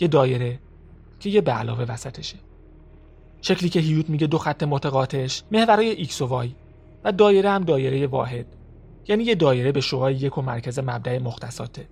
یه 0.00 0.08
دایره 0.08 0.58
که 1.20 1.30
یه 1.30 1.40
به 1.40 1.52
علاوه 1.52 1.84
وسطشه. 1.84 2.36
شکلی 3.42 3.68
که 3.68 3.80
هیوت 3.80 4.10
میگه 4.10 4.26
دو 4.26 4.38
خط 4.38 4.62
متقاطعش 4.62 5.42
محورای 5.50 5.90
X 5.90 6.22
و 6.22 6.26
Y 6.26 6.54
و 7.04 7.12
دایره 7.12 7.50
هم 7.50 7.64
دایره 7.64 8.06
واحد. 8.06 8.46
یعنی 9.08 9.24
یه 9.24 9.34
دایره 9.34 9.72
به 9.72 9.80
شعاع 9.80 10.14
یک 10.14 10.38
و 10.38 10.42
مرکز 10.42 10.78
مبدأ 10.78 11.18
مختصاته 11.18 11.88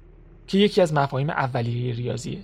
که 0.47 0.59
یکی 0.59 0.81
از 0.81 0.95
مفاهیم 0.95 1.31
اولیه 1.31 1.95
ریاضیه. 1.95 2.39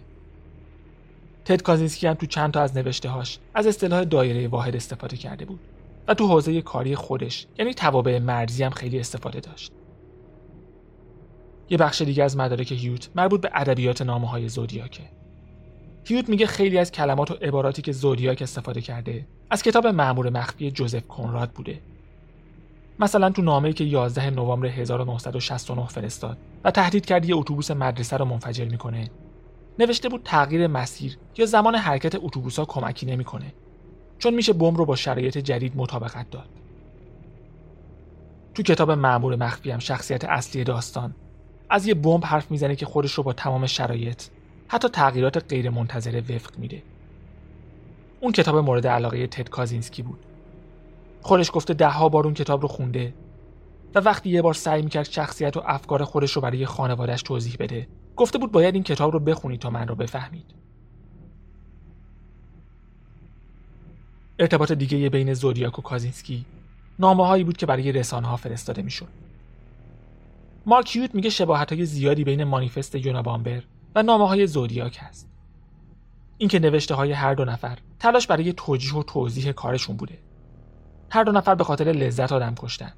تد 1.47 1.63
کازینسکی 1.63 2.07
هم 2.07 2.15
تو 2.15 2.27
چند 2.27 2.53
تا 2.53 2.61
از 2.61 2.77
نوشته 2.77 3.09
هاش 3.09 3.39
از 3.55 3.67
اصطلاح 3.67 4.05
دایره 4.05 4.49
واحد 4.49 4.77
استفاده 4.77 5.17
کرده 5.17 5.45
بود 5.45 5.61
و 6.09 6.15
تو 6.15 6.27
حوزه 6.27 6.63
کاری 6.63 6.95
خودش 6.95 7.47
یعنی 7.59 7.75
توابع 7.75 8.19
مرزی 8.19 8.65
هم 8.65 8.71
خیلی 8.71 9.01
استفاده 9.01 9.41
داشت. 9.41 9.73
یه 11.71 11.79
بخش 11.79 12.03
دیگه 12.03 12.25
از 12.25 12.37
مدارک 12.37 12.73
هیوت 12.73 13.09
مربوط 13.15 13.41
به 13.41 13.51
ادبیات 13.55 14.03
نامه 14.03 14.29
های 14.29 14.49
زودیاکه. 14.49 15.03
هیوت 16.05 16.29
میگه 16.29 16.47
خیلی 16.47 16.79
از 16.79 16.93
کلمات 16.93 17.31
و 17.31 17.35
عباراتی 17.35 17.83
که 17.83 17.93
زودیاک 17.93 18.43
استفاده 18.43 18.81
کرده 18.81 19.27
از 19.51 19.63
کتاب 19.63 19.87
معمور 19.87 20.31
مخفی 20.31 20.71
جوزف 20.71 21.07
کنراد 21.09 21.51
بوده. 21.51 21.81
مثلا 22.99 23.31
تو 23.31 23.43
نامه‌ای 23.43 23.75
که 23.75 23.85
11 23.85 24.31
نوامبر 24.31 24.67
1969 24.67 25.87
فرستاد 25.87 26.39
و 26.65 26.71
تهدید 26.71 27.07
کرد 27.07 27.29
یه 27.29 27.37
اتوبوس 27.37 27.71
مدرسه 27.71 28.17
رو 28.17 28.25
منفجر 28.25 28.65
می‌کنه. 28.65 29.11
نوشته 29.79 30.09
بود 30.09 30.23
تغییر 30.25 30.67
مسیر 30.67 31.19
یا 31.37 31.47
زمان 31.47 31.75
حرکت 31.75 32.15
اتوبوس‌ها 32.15 32.65
کمکی 32.65 33.07
نمی‌کنه 33.07 33.53
چون 34.19 34.35
میشه 34.35 34.53
بمب 34.53 34.77
رو 34.77 34.85
با 34.85 34.97
شرایط 34.97 35.39
جدید 35.39 35.77
مطابقت 35.77 36.31
داد. 36.31 36.49
تو 38.55 38.63
کتاب 38.63 38.91
معمور 38.91 39.37
مخفی 39.37 39.71
هم 39.71 39.79
شخصیت 39.79 40.25
اصلی 40.25 40.65
داستان 40.65 41.15
از 41.71 41.87
یه 41.87 41.95
بمب 41.95 42.25
حرف 42.25 42.51
می‌زنه 42.51 42.77
که 42.77 42.87
خودش 42.87 43.13
رو 43.13 43.23
با 43.23 43.33
تمام 43.33 43.67
شرایط 43.67 44.23
حتی 44.69 44.89
تغییرات 44.89 45.45
غیر 45.49 45.71
منتظره 45.71 46.21
وفق 46.21 46.59
میده. 46.59 46.83
اون 48.21 48.33
کتاب 48.33 48.57
مورد 48.57 48.87
علاقه 48.87 49.27
تد 49.27 49.49
کازینسکی 49.49 50.03
بود. 50.03 50.19
خودش 51.23 51.51
گفته 51.53 51.75
دهها 51.75 52.09
بار 52.09 52.25
اون 52.25 52.35
کتاب 52.35 52.63
رو 52.63 52.69
خونده 52.69 53.15
و 53.95 54.01
وقتی 54.01 54.31
یه 54.31 54.43
بار 54.43 54.55
سعی 54.55 54.83
می‌کرد 54.83 55.05
شخصیت 55.05 55.57
و 55.57 55.63
افکار 55.67 56.05
خودش 56.05 56.33
رو 56.33 56.43
برای 56.43 56.67
خانوادش 56.67 57.23
توضیح 57.23 57.57
بده 57.59 57.89
گفته 58.17 58.39
بود 58.39 58.53
باید 58.53 58.75
این 58.75 58.85
کتاب 58.85 59.13
رو 59.13 59.21
بخونید 59.21 59.61
تا 59.61 59.71
من 59.71 59.89
رو 59.89 59.95
بفهمید. 59.95 60.55
ارتباط 64.39 64.73
دیگه 64.73 65.09
بین 65.09 65.35
زودیاک 65.35 65.79
و 65.79 65.83
کازینسکی 65.83 66.45
نامه 66.99 67.27
هایی 67.27 67.45
بود 67.45 67.57
که 67.57 67.67
برای 67.67 67.93
رسانه 67.93 68.29
ها 68.29 68.37
فرستاده 68.37 68.83
می‌شد. 68.83 69.09
مارک 70.67 70.97
هیوت 70.97 71.15
میگه 71.15 71.31
شباهت 71.31 71.73
های 71.73 71.87
زیادی 71.87 72.25
بین 72.25 72.45
مانیفست 72.45 72.95
یونابامبر 72.95 73.63
و 73.95 74.03
نامه 74.03 74.29
های 74.29 74.47
زودیاک 74.47 74.99
هست. 75.01 75.29
اینکه 76.39 76.59
نوشته 76.59 76.95
های 76.95 77.13
هر 77.13 77.35
دو 77.35 77.45
نفر 77.45 77.79
تلاش 77.99 78.27
برای 78.27 78.53
توجیه 78.53 78.95
و 78.95 79.03
توضیح 79.03 79.53
کارشون 79.53 79.97
بوده. 79.97 80.19
هر 81.11 81.25
دو 81.25 81.33
نفر 81.33 81.55
به 81.55 81.65
خاطر 81.65 81.85
لذت 81.85 82.33
آدم 82.33 82.55
کشتن 82.59 82.93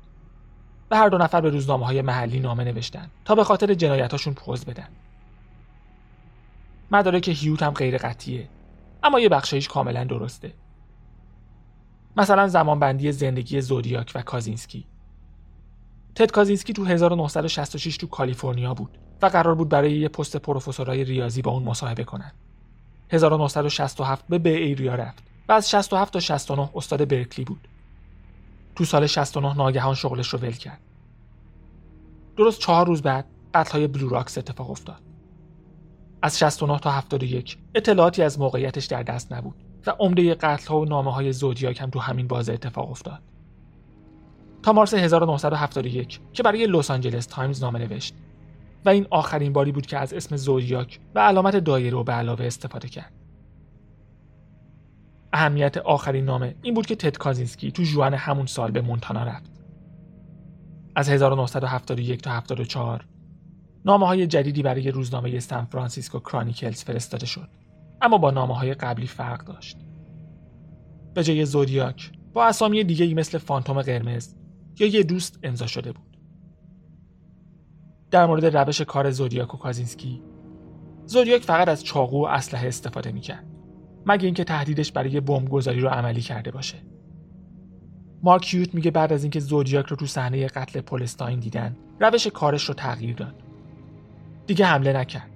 و 0.91 0.97
هر 0.97 1.09
دو 1.09 1.19
نفر 1.19 1.41
به 1.41 1.51
روزنامه 1.51 1.87
های 1.87 2.03
محلی 2.03 2.41
نامه 2.41 2.65
نوشتن 2.65 3.11
تا 3.25 3.35
به 3.35 3.45
خاطر 3.45 3.75
جنایتاشون 3.75 4.35
پوز 4.35 4.65
بدن. 4.65 4.89
مدارک 6.91 7.29
هیوت 7.29 7.63
هم 7.63 7.71
غیر 7.71 7.99
قطعیه. 7.99 8.49
اما 9.03 9.21
یه 9.21 9.29
بخشایش 9.29 9.69
کاملا 9.69 10.05
درسته. 10.05 10.53
مثلا 12.17 12.49
زمانبندی 12.49 13.13
زندگی 13.13 13.61
زودیاک 13.61 14.13
و 14.15 14.23
کازینسکی. 14.23 14.87
تد 16.15 16.31
کازینسکی 16.31 16.73
تو 16.73 16.85
1966 16.85 17.97
تو 17.97 18.07
کالیفرنیا 18.07 18.75
بود 18.75 18.99
و 19.23 19.27
قرار 19.27 19.55
بود 19.55 19.69
برای 19.69 19.93
یه 19.93 20.09
پست 20.09 20.37
پروفسورای 20.37 21.05
ریاضی 21.05 21.43
با 21.43 21.51
اون 21.51 21.63
مصاحبه 21.63 22.05
کنن. 22.05 22.33
1967 23.11 24.25
به 24.29 24.39
بی 24.39 24.51
ایریا 24.51 24.95
رفت 24.95 25.23
و 25.49 25.53
از 25.53 25.71
67 25.71 26.13
تا 26.13 26.21
69 26.21 26.71
استاد 26.75 27.09
برکلی 27.09 27.45
بود. 27.45 27.69
تو 28.75 28.85
سال 28.85 29.07
69 29.07 29.57
ناگهان 29.57 29.95
شغلش 29.95 30.29
رو 30.29 30.39
ول 30.39 30.53
کرد. 30.53 30.81
درست 32.37 32.61
چهار 32.61 32.87
روز 32.87 33.03
بعد 33.03 33.25
قتل 33.55 33.73
های 33.73 33.87
بلو 33.87 34.09
راکس 34.09 34.39
اتفاق 34.39 34.71
افتاد. 34.71 35.08
از 36.23 36.39
69 36.39 36.79
تا 36.79 36.91
71 36.91 37.59
اطلاعاتی 37.75 38.23
از 38.23 38.39
موقعیتش 38.39 38.87
در 38.87 39.03
دست 39.03 39.33
نبود 39.33 39.55
و 39.87 39.91
عمده 39.91 40.35
قتل 40.35 40.69
ها 40.69 40.81
و 40.81 40.85
نامه 40.85 41.13
های 41.13 41.33
زودیاک 41.33 41.81
هم 41.81 41.91
تو 41.91 41.99
همین 41.99 42.27
بازه 42.27 42.53
اتفاق 42.53 42.91
افتاد. 42.91 43.23
تا 44.63 44.73
مارس 44.73 44.95
1971 44.95 46.21
که 46.33 46.43
برای 46.43 46.67
لس 46.67 46.91
آنجلس 46.91 47.27
تایمز 47.27 47.63
نامه 47.63 47.79
نوشت 47.79 48.15
و 48.85 48.89
این 48.89 49.07
آخرین 49.11 49.53
باری 49.53 49.73
بود 49.73 49.87
که 49.87 49.99
از 49.99 50.13
اسم 50.13 50.37
زودیاک 50.37 51.01
و 51.15 51.21
علامت 51.21 51.57
دایره 51.57 51.97
و 51.97 52.05
به 52.05 52.13
علاوه 52.13 52.45
استفاده 52.45 52.89
کرد. 52.89 53.13
اهمیت 55.33 55.77
آخرین 55.77 56.25
نامه 56.25 56.55
این 56.63 56.75
بود 56.75 56.87
که 56.87 56.97
تد 56.97 57.17
کازینسکی 57.17 57.73
تو 57.73 57.83
جون 57.83 58.15
همون 58.15 58.47
سال 58.47 58.71
به 58.71 58.81
مونتانا 58.81 59.23
رفت. 59.23 59.51
از 60.97 61.09
1971 61.09 62.23
تا 62.23 62.31
74 62.31 63.05
نامه 63.85 64.07
های 64.07 64.27
جدیدی 64.27 64.63
برای 64.63 64.91
روزنامه 64.91 65.41
سان 65.41 65.65
فرانسیسکو 65.65 66.19
کرانیکلز 66.19 66.85
فرستاده 66.85 67.27
شد 67.27 67.49
اما 68.03 68.19
با 68.19 68.31
نامه 68.31 68.55
های 68.55 68.75
قبلی 68.75 69.07
فرق 69.07 69.45
داشت. 69.45 69.77
به 71.15 71.25
جای 71.25 71.45
زودیاک 71.45 72.13
با 72.33 72.45
اسامی 72.45 72.85
دیگه 72.85 73.05
ای 73.05 73.15
مثل 73.15 73.39
فانتوم 73.39 73.83
قرمز 73.83 74.35
یا 74.79 74.87
یه 74.87 75.03
دوست 75.03 75.39
امضا 75.43 75.67
شده 75.67 75.93
بود. 75.93 76.19
در 78.11 78.27
مورد 78.27 78.57
روش 78.57 78.81
کار 78.81 79.11
زودیاک 79.11 79.55
و 79.55 79.57
کازینسکی 79.57 80.23
زودیاک 81.07 81.43
فقط 81.43 81.69
از 81.69 81.85
چاقو 81.85 82.23
و 82.23 82.27
اسلحه 82.27 82.69
استفاده 82.69 83.13
می‌کرد 83.13 83.47
مگه 84.07 84.25
اینکه 84.25 84.45
تهدیدش 84.45 84.93
برای 84.93 85.21
بمبگذاری 85.21 85.81
رو 85.81 85.89
عملی 85.89 86.21
کرده 86.21 86.51
باشه. 86.51 86.79
مارک 88.23 88.55
هیوت 88.55 88.75
میگه 88.75 88.91
بعد 88.91 89.13
از 89.13 89.23
اینکه 89.25 89.41
زودیاک 89.41 89.87
رو 89.87 89.97
تو 89.97 90.07
صحنه 90.07 90.47
قتل 90.47 90.81
پولستاین 90.81 91.41
دیدن 91.41 91.77
روش 92.01 92.27
کارش 92.27 92.65
رو 92.65 92.75
تغییر 92.75 93.17
داد. 93.17 93.48
دیگه 94.49 94.67
حمله 94.67 94.93
نکرد 94.93 95.31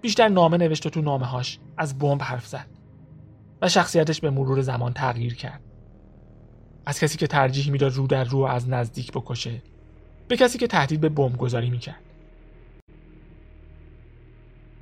بیشتر 0.00 0.28
نامه 0.28 0.56
نوشت 0.56 0.86
و 0.86 0.90
تو 0.90 1.02
نامه 1.02 1.26
هاش 1.26 1.58
از 1.76 1.98
بمب 1.98 2.22
حرف 2.22 2.46
زد 2.46 2.66
و 3.62 3.68
شخصیتش 3.68 4.20
به 4.20 4.30
مرور 4.30 4.60
زمان 4.60 4.92
تغییر 4.92 5.34
کرد 5.34 5.60
از 6.86 7.00
کسی 7.00 7.18
که 7.18 7.26
ترجیح 7.26 7.70
می‌داد 7.70 7.92
رو 7.92 8.06
در 8.06 8.24
رو 8.24 8.38
از 8.38 8.68
نزدیک 8.68 9.12
بکشه 9.12 9.62
به 10.28 10.36
کسی 10.36 10.58
که 10.58 10.66
تهدید 10.66 11.00
به 11.00 11.08
بمبگذاری 11.08 11.70
می‌کرد 11.70 12.00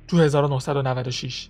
تو 0.07 0.19
1996 0.19 1.49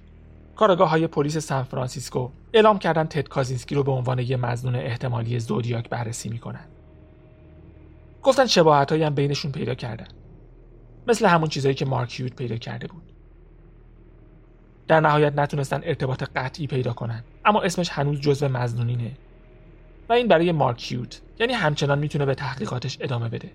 کارگاه 0.55 0.89
های 0.89 1.07
پلیس 1.07 1.37
سان 1.37 1.63
فرانسیسکو 1.63 2.29
اعلام 2.53 2.79
کردن 2.79 3.03
تد 3.03 3.27
کازینسکی 3.27 3.75
رو 3.75 3.83
به 3.83 3.91
عنوان 3.91 4.19
یه 4.19 4.37
مزنون 4.37 4.75
احتمالی 4.75 5.39
زودیاک 5.39 5.89
بررسی 5.89 6.29
می‌کنن. 6.29 6.65
گفتن 8.23 8.45
شباهت 8.45 8.91
هم 8.91 9.15
بینشون 9.15 9.51
پیدا 9.51 9.75
کردن. 9.75 10.07
مثل 11.07 11.25
همون 11.25 11.49
چیزایی 11.49 11.75
که 11.75 11.85
مارک 11.85 12.19
هیوت 12.19 12.35
پیدا 12.35 12.57
کرده 12.57 12.87
بود. 12.87 13.03
در 14.87 14.99
نهایت 14.99 15.39
نتونستن 15.39 15.81
ارتباط 15.83 16.23
قطعی 16.35 16.67
پیدا 16.67 16.93
کنن 16.93 17.23
اما 17.45 17.61
اسمش 17.61 17.89
هنوز 17.89 18.21
جزو 18.21 18.47
مزنونینه 18.47 19.11
و 20.09 20.13
این 20.13 20.27
برای 20.27 20.51
مارک 20.51 20.91
هیوت 20.91 21.21
یعنی 21.39 21.53
همچنان 21.53 21.99
می‌تونه 21.99 22.25
به 22.25 22.35
تحقیقاتش 22.35 22.97
ادامه 23.01 23.29
بده. 23.29 23.51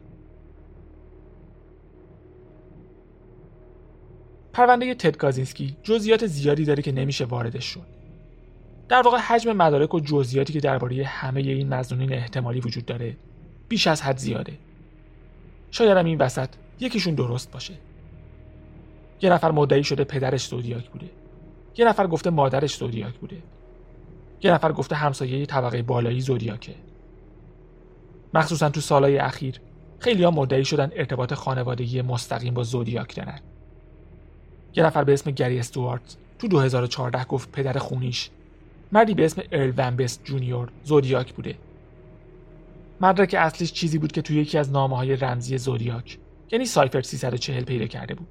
پرونده 4.52 4.94
تد 4.94 5.16
کازینسکی 5.16 5.76
جزئیات 5.82 6.26
زیادی 6.26 6.64
داره 6.64 6.82
که 6.82 6.92
نمیشه 6.92 7.24
واردش 7.24 7.64
شد 7.64 7.86
در 8.88 9.02
واقع 9.02 9.18
حجم 9.18 9.52
مدارک 9.52 9.94
و 9.94 10.00
جزئیاتی 10.00 10.52
که 10.52 10.60
درباره 10.60 11.04
همه 11.04 11.40
این 11.40 11.74
مزنونین 11.74 12.12
احتمالی 12.12 12.60
وجود 12.60 12.84
داره 12.84 13.16
بیش 13.68 13.86
از 13.86 14.02
حد 14.02 14.16
زیاده 14.16 14.58
شاید 15.70 15.96
این 15.96 16.18
وسط 16.18 16.48
یکیشون 16.80 17.14
درست 17.14 17.52
باشه. 17.52 17.75
یه 19.23 19.30
نفر 19.30 19.50
مدعی 19.50 19.85
شده 19.85 20.04
پدرش 20.04 20.47
زودیاک 20.47 20.90
بوده. 20.90 21.11
یه 21.76 21.88
نفر 21.88 22.06
گفته 22.06 22.30
مادرش 22.30 22.76
زودیاک 22.76 23.14
بوده. 23.14 23.42
یه 24.42 24.52
نفر 24.52 24.73
گفته 24.73 24.95
همسایه 24.97 25.47
طبقه 25.47 25.83
بالایی 25.83 26.21
زودیاکه. 26.21 26.75
مخصوصا 28.35 28.71
تو 28.71 28.80
سالهای 28.80 29.18
اخیر 29.18 29.61
خیلی 29.99 30.25
ها 30.25 30.30
مدعی 30.30 30.64
شدن 30.64 30.90
ارتباط 30.97 31.35
خانوادگی 31.35 32.02
مستقیم 32.02 32.54
با 32.54 32.62
زودیاک 32.62 33.16
دارن. 33.16 33.40
یه 34.75 34.85
نفر 34.85 35.04
به 35.04 35.12
اسم 35.12 35.30
گری 35.30 35.59
استوارت 35.59 36.16
تو 36.38 36.49
2014 36.49 37.25
گفت 37.25 37.52
پدر 37.52 37.78
خونیش 37.78 38.30
مردی 38.92 39.14
به 39.14 39.25
اسم 39.25 39.42
ارل 39.52 39.73
ونبست 39.76 40.25
جونیور 40.25 40.68
زودیاک 40.85 41.35
بوده. 41.35 41.54
مدرک 43.00 43.35
اصلیش 43.38 43.73
چیزی 43.73 43.99
بود 43.99 44.12
که 44.12 44.23
توی 44.23 44.37
یکی 44.37 44.59
از 44.59 44.71
نامه 44.71 44.97
های 44.97 45.16
رمزی 45.16 45.59
زودیاک 45.59 46.18
یعنی 46.50 46.64
سایفر 46.66 47.02
340 47.02 47.64
پیدا 47.64 47.86
کرده 47.86 48.14
بود. 48.14 48.28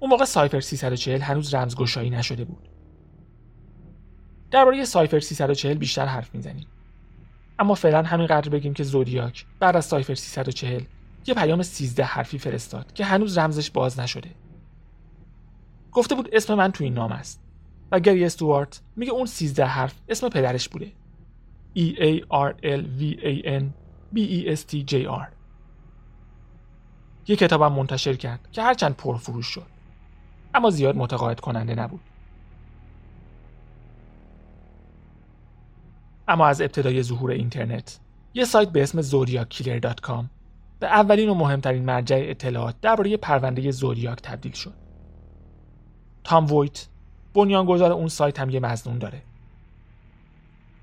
اون 0.00 0.10
موقع 0.10 0.24
سایفر 0.24 0.60
340 0.60 1.20
هنوز 1.20 1.54
رمزگشایی 1.54 2.10
نشده 2.10 2.44
بود. 2.44 2.68
درباره 4.50 4.84
سایفر 4.84 5.20
340 5.20 5.78
بیشتر 5.78 6.06
حرف 6.06 6.34
می‌زنیم. 6.34 6.66
اما 7.58 7.74
فعلا 7.74 8.02
همینقدر 8.02 8.48
بگیم 8.48 8.74
که 8.74 8.82
زودیاک 8.84 9.46
بعد 9.60 9.76
از 9.76 9.84
سایفر 9.84 10.14
340 10.14 10.82
یه 11.26 11.34
پیام 11.34 11.62
13 11.62 12.04
حرفی 12.04 12.38
فرستاد 12.38 12.92
که 12.92 13.04
هنوز 13.04 13.38
رمزش 13.38 13.70
باز 13.70 14.00
نشده. 14.00 14.30
گفته 15.92 16.14
بود 16.14 16.28
اسم 16.32 16.54
من 16.54 16.72
تو 16.72 16.84
این 16.84 16.94
نام 16.94 17.12
است 17.12 17.40
و 17.92 18.00
گری 18.00 18.24
استوارت 18.24 18.80
میگه 18.96 19.12
اون 19.12 19.26
13 19.26 19.64
حرف 19.64 20.00
اسم 20.08 20.28
پدرش 20.28 20.68
بوده. 20.68 20.92
E 21.76 21.94
A 21.96 22.20
R 22.30 22.52
L 22.62 22.82
V 23.00 23.16
A 23.20 23.60
N 23.60 23.64
B 24.14 24.18
E 24.18 24.56
S 24.56 24.62
T 24.64 24.92
J 24.92 24.94
R. 24.94 25.37
یه 27.28 27.36
کتابم 27.36 27.72
منتشر 27.72 28.14
کرد 28.14 28.48
که 28.52 28.62
هرچند 28.62 28.96
پرفروش 28.96 29.46
شد 29.46 29.66
اما 30.54 30.70
زیاد 30.70 30.96
متقاعد 30.96 31.40
کننده 31.40 31.74
نبود 31.74 32.00
اما 36.28 36.46
از 36.46 36.60
ابتدای 36.60 37.02
ظهور 37.02 37.30
اینترنت 37.30 37.98
یه 38.34 38.44
سایت 38.44 38.68
به 38.68 38.82
اسم 38.82 39.02
zodiackiller.com 39.02 40.24
به 40.80 40.86
اولین 40.86 41.28
و 41.28 41.34
مهمترین 41.34 41.84
مرجع 41.84 42.16
اطلاعات 42.20 42.74
درباره 42.82 43.16
پرونده 43.16 43.70
زودیاک 43.70 44.18
تبدیل 44.22 44.52
شد. 44.52 44.74
تام 46.24 46.52
وویت 46.52 46.86
بنیانگذار 47.34 47.92
اون 47.92 48.08
سایت 48.08 48.40
هم 48.40 48.50
یه 48.50 48.60
مزنون 48.60 48.98
داره. 48.98 49.22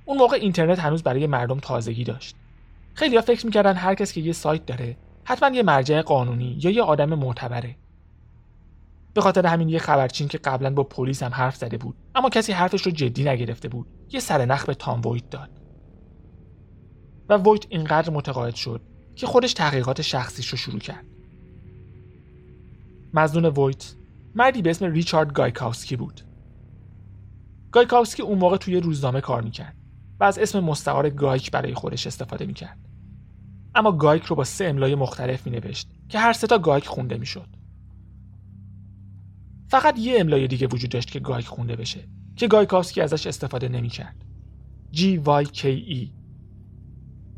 اون 0.06 0.18
موقع 0.18 0.36
اینترنت 0.36 0.80
هنوز 0.80 1.04
برای 1.04 1.28
مردم 1.28 1.60
تازگی 1.60 2.04
داشت. 2.04 2.36
خیلی 2.94 3.16
ها 3.16 3.22
فکر 3.22 3.46
می‌کردن 3.46 3.74
هر 3.74 3.96
کس 3.96 4.14
که 4.14 4.22
یه 4.22 4.34
سایت 4.34 4.66
داره 4.66 4.98
حتما 5.26 5.56
یه 5.56 5.64
مرجع 5.64 6.02
قانونی 6.02 6.60
یا 6.64 6.72
یه 6.72 6.84
آدم 6.84 7.14
معتبره. 7.14 7.76
به 9.14 9.22
خاطر 9.22 9.46
همین 9.46 9.70
یه 9.70 9.80
خبرچین 9.80 10.28
که 10.28 10.38
قبلا 10.38 10.70
با 10.70 10.84
پلیس 10.84 11.24
هم 11.24 11.32
حرف 11.32 11.56
زده 11.56 11.78
بود 11.78 11.96
اما 12.16 12.30
کسی 12.30 12.52
حرفش 12.52 12.82
رو 12.82 12.92
جدی 12.92 13.24
نگرفته 13.24 13.70
بود. 13.70 13.88
یه 14.12 14.20
سرنخ 14.20 14.66
به 14.66 14.74
تام 14.74 15.02
وویت 15.06 15.30
داد. 15.30 15.50
و 17.30 17.38
وویت 17.38 17.66
اینقدر 17.70 18.10
متقاعد 18.10 18.56
شد 18.56 18.82
که 19.16 19.28
خودش 19.28 19.54
تحقیقات 19.54 20.02
شخصیش 20.02 20.48
رو 20.48 20.58
شروع 20.58 20.80
کرد. 20.80 21.06
مظنون 23.14 23.46
وویت 23.46 23.96
مردی 24.36 24.62
به 24.62 24.70
اسم 24.70 24.92
ریچارد 24.92 25.34
گایکاوسکی 25.34 25.96
بود. 25.96 26.22
گایکاوسکی 27.72 28.22
اون 28.22 28.38
موقع 28.38 28.58
توی 28.58 28.80
روزنامه 28.80 29.22
کار 29.22 29.42
می‌کرد 29.42 29.76
و 30.20 30.24
از 30.24 30.40
اسم 30.40 30.60
مستعار 30.60 31.10
گایک 31.10 31.52
برای 31.52 31.74
خودش 31.74 32.08
استفاده 32.08 32.46
می‌کرد. 32.46 32.78
اما 33.76 33.92
گایک 33.92 34.24
رو 34.24 34.36
با 34.36 34.44
سه 34.44 34.66
املای 34.66 34.96
مختلف 34.96 35.48
مینوشت 35.48 35.88
که 36.10 36.20
هر 36.20 36.34
سه 36.34 36.48
تا 36.48 36.58
گایک 36.58 36.88
خونده 36.88 37.18
می‌شد 37.18 37.48
فقط 39.68 40.00
یه 40.00 40.20
املای 40.20 40.48
دیگه 40.48 40.68
وجود 40.68 40.92
داشت 40.92 41.12
که 41.12 41.20
گایک 41.20 41.48
خونده 41.48 41.76
بشه 41.76 42.00
که 42.36 42.48
گایکاوسکی 42.48 43.02
ازش 43.02 43.28
استفاده 43.28 43.70
نمی‌کرد. 43.70 44.26
G 44.94 45.00
Y 45.26 45.46
K 45.46 45.64
E 45.90 46.10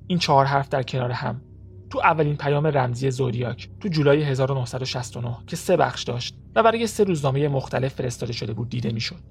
این 0.07 0.19
چهار 0.19 0.45
حرف 0.45 0.69
در 0.69 0.83
کنار 0.83 1.11
هم 1.11 1.41
تو 1.89 1.99
اولین 1.99 2.35
پیام 2.35 2.67
رمزی 2.67 3.11
زودیاک 3.11 3.69
تو 3.79 3.89
جولای 3.89 4.23
1969 4.23 5.37
که 5.47 5.55
سه 5.55 5.77
بخش 5.77 6.03
داشت 6.03 6.35
و 6.55 6.63
برای 6.63 6.87
سه 6.87 7.03
روزنامه 7.03 7.47
مختلف 7.47 7.93
فرستاده 7.93 8.33
شده 8.33 8.53
بود 8.53 8.69
دیده 8.69 8.91
می‌شد. 8.91 9.23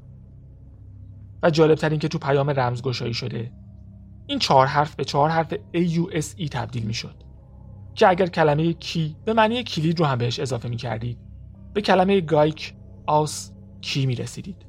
و 1.43 1.51
جالبتر 1.51 1.91
این 1.91 1.99
که 1.99 2.09
تو 2.09 2.19
پیام 2.19 2.51
رمزگشایی 2.51 3.15
شده 3.15 3.53
این 4.27 4.39
چهار 4.39 4.67
حرف 4.67 4.95
به 4.95 5.05
چهار 5.05 5.31
حرف 5.31 5.55
AUSE 5.55 6.49
تبدیل 6.51 6.83
می‌شد. 6.83 7.27
که 7.97 8.09
اگر 8.09 8.27
کلمه 8.27 8.73
کی 8.73 9.17
به 9.25 9.33
معنی 9.33 9.63
کلید 9.63 10.01
رو 10.01 10.07
هم 10.07 10.19
بهش 10.19 10.41
اضافه 10.41 10.69
می 10.69 10.77
کردید 10.77 11.19
به 11.75 11.81
کلمه 11.81 12.21
گایک 12.21 12.75
آس 13.07 13.53
کی 13.81 14.07
می 14.07 14.15
رسیدید 14.15 14.67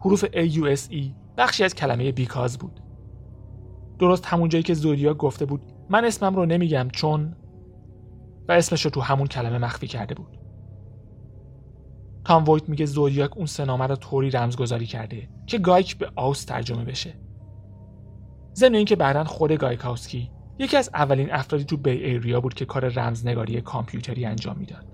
حروف 0.00 0.24
AUSE 0.24 0.96
بخشی 1.36 1.64
از 1.64 1.74
کلمه 1.74 2.12
بیکاز 2.12 2.58
بود. 2.58 2.80
درست 3.98 4.26
همون 4.26 4.48
جایی 4.48 4.62
که 4.62 4.74
زودیا 4.74 5.14
گفته 5.14 5.44
بود 5.44 5.60
من 5.90 6.04
اسمم 6.04 6.36
رو 6.36 6.46
نمیگم 6.46 6.88
چون 6.92 7.36
و 8.48 8.52
اسمش 8.52 8.82
رو 8.82 8.90
تو 8.90 9.00
همون 9.00 9.26
کلمه 9.26 9.58
مخفی 9.58 9.86
کرده 9.86 10.14
بود. 10.14 10.38
تام 12.24 12.44
وویت 12.44 12.68
میگه 12.68 12.86
زودیاک 12.86 13.36
اون 13.36 13.46
سه 13.46 13.62
نامه 13.62 13.86
رو 13.86 13.96
طوری 13.96 14.30
رمزگذاری 14.30 14.86
کرده 14.86 15.28
که 15.46 15.58
گایک 15.58 15.98
به 15.98 16.10
آوس 16.16 16.44
ترجمه 16.44 16.84
بشه. 16.84 17.14
ضمن 18.54 18.74
اینکه 18.74 18.96
بعدا 18.96 19.24
خود 19.24 19.52
گایکاوسکی 19.52 20.30
یکی 20.58 20.76
از 20.76 20.90
اولین 20.94 21.32
افرادی 21.32 21.64
تو 21.64 21.76
Bay 21.76 21.90
Area 21.90 22.40
بود 22.40 22.54
که 22.54 22.64
کار 22.64 22.88
رمزنگاری 22.88 23.60
کامپیوتری 23.60 24.24
انجام 24.24 24.56
می‌داد. 24.58 24.86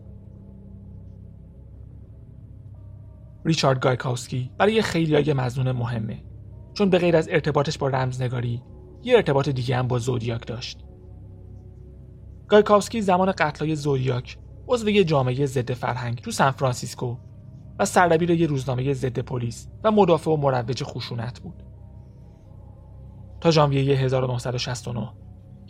ریچارد 3.44 3.80
گایکاوسکی 3.80 4.50
برای 4.58 4.82
خیلی 4.82 5.14
ها 5.14 5.32
مظنون 5.32 5.72
مهمه 5.72 6.22
چون 6.74 6.90
به 6.90 6.98
غیر 6.98 7.16
از 7.16 7.28
ارتباطش 7.28 7.78
با 7.78 7.88
رمزنگاری 7.88 8.62
یه 9.02 9.16
ارتباط 9.16 9.48
دیگه 9.48 9.76
هم 9.76 9.88
با 9.88 9.98
زودیاک 9.98 10.46
داشت. 10.46 10.84
گایکاوسکی 12.48 13.00
زمان 13.00 13.32
قتلای 13.32 13.76
زودیاک 13.76 14.38
عضو 14.68 14.88
یه 14.88 15.04
جامعه 15.04 15.46
ضد 15.46 15.72
فرهنگ 15.72 16.18
تو 16.18 16.30
سان 16.30 16.50
فرانسیسکو 16.50 17.16
و 17.78 17.84
سردبیر 17.84 18.30
یه 18.30 18.46
روزنامه 18.46 18.92
ضد 18.92 19.18
پلیس 19.18 19.68
و 19.84 19.90
مدافع 19.90 20.30
و 20.30 20.36
مروج 20.36 20.84
خشونت 20.84 21.40
بود. 21.40 21.67
تا 23.40 23.50
ژانویه 23.50 23.96
1969 23.96 25.12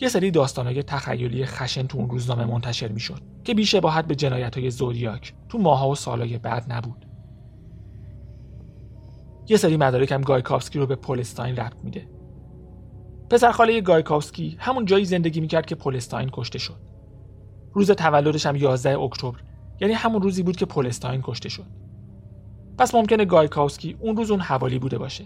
یه 0.00 0.08
سری 0.08 0.30
داستانهای 0.30 0.82
تخیلی 0.82 1.46
خشن 1.46 1.86
تو 1.86 1.98
اون 1.98 2.10
روزنامه 2.10 2.44
منتشر 2.44 2.88
می‌شد 2.88 3.20
که 3.44 3.54
بیشباهت 3.54 4.06
به 4.06 4.14
جنایت 4.14 4.58
های 4.58 4.70
زودیاک 4.70 5.34
تو 5.48 5.58
ماها 5.58 5.88
و 5.88 5.94
سالهای 5.94 6.38
بعد 6.38 6.72
نبود. 6.72 7.06
یه 9.48 9.56
سری 9.56 9.76
مدارک 9.76 10.12
هم 10.12 10.20
گایکاوسکی 10.20 10.78
رو 10.78 10.86
به 10.86 10.96
پولستاین 10.96 11.56
ربط 11.56 11.84
میده. 11.84 12.08
پسرخاله 13.30 13.80
گایکاوسکی 13.80 14.56
همون 14.58 14.84
جایی 14.84 15.04
زندگی 15.04 15.40
می‌کرد 15.40 15.66
که 15.66 15.74
پولستاین 15.74 16.30
کشته 16.32 16.58
شد. 16.58 16.80
روز 17.72 17.90
تولدش 17.90 18.46
هم 18.46 18.56
11 18.56 18.98
اکتبر 18.98 19.40
یعنی 19.80 19.94
همون 19.94 20.22
روزی 20.22 20.42
بود 20.42 20.56
که 20.56 20.66
پولستاین 20.66 21.20
کشته 21.24 21.48
شد. 21.48 21.66
پس 22.78 22.94
ممکنه 22.94 23.24
گایکاوسکی 23.24 23.96
اون 24.00 24.16
روز 24.16 24.30
اون 24.30 24.40
حوالی 24.40 24.78
بوده 24.78 24.98
باشه. 24.98 25.24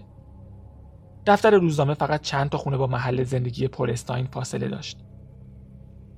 دفتر 1.26 1.50
روزنامه 1.50 1.94
فقط 1.94 2.20
چند 2.20 2.50
تا 2.50 2.58
خونه 2.58 2.76
با 2.76 2.86
محل 2.86 3.24
زندگی 3.24 3.68
پولستاین 3.68 4.26
فاصله 4.26 4.68
داشت 4.68 4.98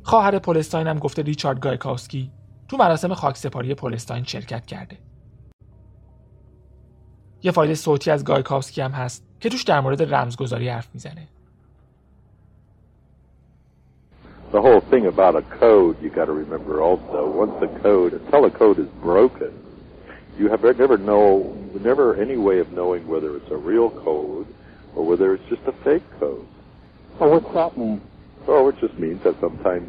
خواهر 0.03 0.39
پولستاین 0.39 0.87
هم 0.87 0.99
گفته 0.99 1.23
ریچارد 1.23 1.61
گایکاوسکی 1.61 2.33
تو 2.69 2.77
مراسم 2.77 3.15
خاکسپاری 3.15 3.75
پولستاین 3.75 4.25
شرکت 4.25 4.67
کرده 4.67 4.99
یه 7.43 7.51
فایل 7.51 7.75
صوتی 7.75 8.11
از 8.11 8.25
گایکاوسکی 8.25 8.81
هم 8.81 8.91
هست 8.91 9.25
که 9.41 9.49
توش 9.49 9.63
در 9.63 9.81
مورد 9.81 10.15
رمزگذاری 10.15 10.69
حرف 10.69 10.89
می‌زنه. 10.95 11.29
The 14.53 14.63
whole 14.63 14.81
thing 14.93 15.07
about 15.07 15.35
a 15.35 15.43
code 15.61 15.97
you 16.03 16.11
got 16.11 16.27
to 16.27 16.37
remember 16.45 16.81
also 16.89 17.21
once 17.43 17.55
the 17.65 17.71
code 17.83 18.13
until 18.21 18.45
a 18.45 18.51
code 18.63 18.79
is 18.85 18.91
broken 19.09 19.53
you 20.39 20.47
have 20.53 20.63
never 20.83 20.97
know 21.11 21.27
never 21.91 22.07
any 22.25 22.39
way 22.49 22.57
of 22.65 22.69
knowing 22.79 23.03
whether 23.13 23.31
it's 23.39 23.51
a 23.59 23.61
real 23.73 23.91
code 24.09 24.47
or 24.96 25.06
whether 25.10 25.28
it's 25.36 25.48
just 25.50 25.62
a 25.68 25.76
fake 25.86 26.04
code. 26.20 26.46
Well, 27.20 27.30
what's 27.32 27.54
that 27.54 27.78
mean? 27.78 28.02
Oh, 28.48 28.70
it 28.70 28.78
just 28.80 28.98
means 29.06 29.22
that 29.24 29.36
sometimes, 29.40 29.88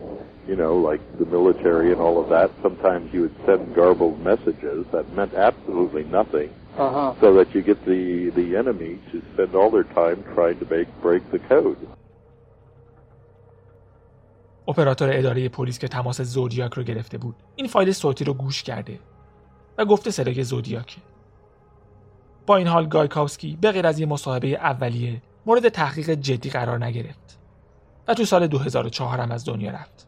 you 0.51 0.57
know, 0.57 0.75
like 0.91 1.01
the 1.19 1.27
military 1.37 1.89
and 1.93 2.01
all 2.01 2.17
of 2.23 2.29
that, 2.37 2.51
sometimes 2.63 3.05
you 3.15 3.21
would 3.25 3.37
send 3.47 3.75
garbled 3.75 4.19
messages 4.31 4.81
that 4.93 5.05
meant 5.19 5.33
absolutely 5.35 6.05
nothing 6.21 6.51
Uh-huh. 6.79 7.15
so 7.23 7.29
that 7.39 7.49
you 7.55 7.61
get 7.71 7.79
the, 7.93 8.31
the 8.41 8.47
enemy 8.63 8.93
to 9.11 9.17
spend 9.33 9.51
all 9.59 9.71
their 9.77 9.89
time 10.01 10.19
trying 10.37 10.59
to 10.63 10.67
make, 10.75 10.89
break 11.07 11.23
the 11.35 11.39
code. 11.55 11.79
اپراتور 14.69 15.09
اداره 15.13 15.49
پلیس 15.49 15.79
که 15.79 15.89
تماس 15.89 16.21
زودیاک 16.21 16.75
رو 16.75 16.83
گرفته 16.83 17.19
بود 17.19 17.35
این 17.57 17.69
فایل 17.69 17.93
صوتی 17.93 18.25
رو 18.25 18.35
گوش 18.35 18.63
کرده 18.63 18.99
و 19.79 19.85
گفته 19.85 20.11
صدای 20.11 20.45
زودیاکه 20.45 20.97
با 22.46 22.56
این 22.56 22.68
حال 22.68 22.88
گایکاوسکی 22.88 23.58
به 23.62 23.72
غیر 23.72 23.88
از 23.88 24.00
یه 24.00 24.06
مصاحبه 24.06 24.48
اولیه 24.48 25.22
مورد 25.46 25.70
تحقیق 25.70 26.10
جدی 26.10 26.50
قرار 26.50 26.86
نگرفت 26.86 27.40
و 28.08 28.14
تو 28.14 28.26
سال 28.26 28.48
2004 28.48 29.20
هم 29.20 29.32
از 29.32 29.46
دنیا 29.46 29.72
رفت. 29.72 30.08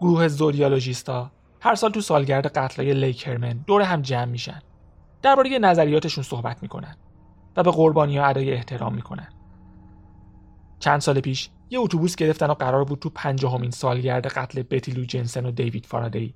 گروه 0.00 0.28
زودیالوژیستا 0.28 1.30
هر 1.60 1.74
سال 1.74 1.90
تو 1.90 2.00
سالگرد 2.00 2.46
قتلای 2.46 2.94
لیکرمن 2.94 3.64
دور 3.66 3.82
هم 3.82 4.02
جمع 4.02 4.24
میشن. 4.24 4.62
درباره 5.22 5.58
نظریاتشون 5.58 6.24
صحبت 6.24 6.62
می‌کنن 6.62 6.96
و 7.56 7.62
به 7.62 7.70
قربانی 7.70 8.18
ها 8.18 8.26
ادای 8.26 8.52
احترام 8.52 8.94
می‌کنن. 8.94 9.28
چند 10.78 11.00
سال 11.00 11.20
پیش 11.20 11.50
یه 11.70 11.80
اتوبوس 11.80 12.16
گرفتن 12.16 12.50
و 12.50 12.54
قرار 12.54 12.84
بود 12.84 12.98
تو 12.98 13.10
پنجاهمین 13.10 13.70
سالگرد 13.70 14.26
قتل 14.26 14.62
بتیلو 14.62 15.04
جنسن 15.04 15.46
و 15.46 15.50
دیوید 15.50 15.86
فارادی 15.86 16.34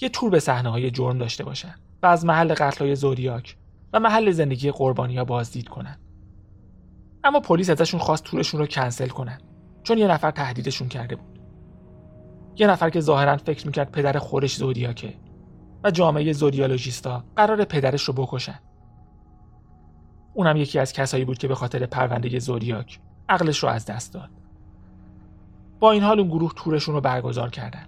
یه 0.00 0.08
تور 0.08 0.30
به 0.30 0.40
صحنه 0.40 0.70
های 0.70 0.90
جرم 0.90 1.18
داشته 1.18 1.44
باشن 1.44 1.74
و 2.02 2.06
از 2.06 2.24
محل 2.24 2.54
قتل 2.54 2.84
های 2.84 2.96
زودیاک 2.96 3.56
و 3.92 4.00
محل 4.00 4.30
زندگی 4.30 4.70
قربانی 4.70 5.18
ها 5.18 5.24
بازدید 5.24 5.68
کنن. 5.68 5.98
اما 7.24 7.40
پلیس 7.40 7.70
ازشون 7.70 8.00
خواست 8.00 8.24
تورشون 8.24 8.60
رو 8.60 8.66
کنسل 8.66 9.08
کنن 9.08 9.38
چون 9.82 9.98
یه 9.98 10.06
نفر 10.06 10.30
تهدیدشون 10.30 10.88
کرده 10.88 11.16
بود. 11.16 11.38
یه 12.56 12.66
نفر 12.66 12.90
که 12.90 13.00
ظاهرا 13.00 13.36
فکر 13.36 13.66
می‌کرد 13.66 13.90
پدر 13.90 14.18
خورش 14.18 14.56
زودیاکه 14.56 15.14
و 15.84 15.90
جامعه 15.90 16.32
زودیالوژیستا 16.32 17.24
قرار 17.36 17.64
پدرش 17.64 18.02
رو 18.02 18.14
بکشن. 18.14 18.60
اونم 20.34 20.56
یکی 20.56 20.78
از 20.78 20.92
کسایی 20.92 21.24
بود 21.24 21.38
که 21.38 21.48
به 21.48 21.54
خاطر 21.54 21.86
پرونده 21.86 22.38
زودیاک 22.38 23.00
عقلش 23.28 23.58
رو 23.62 23.68
از 23.68 23.86
دست 23.86 24.14
داد. 24.14 24.30
با 25.80 25.92
این 25.92 26.02
حال 26.02 26.20
اون 26.20 26.28
گروه 26.28 26.52
تورشون 26.56 26.94
رو 26.94 27.00
برگزار 27.00 27.50
کردن. 27.50 27.86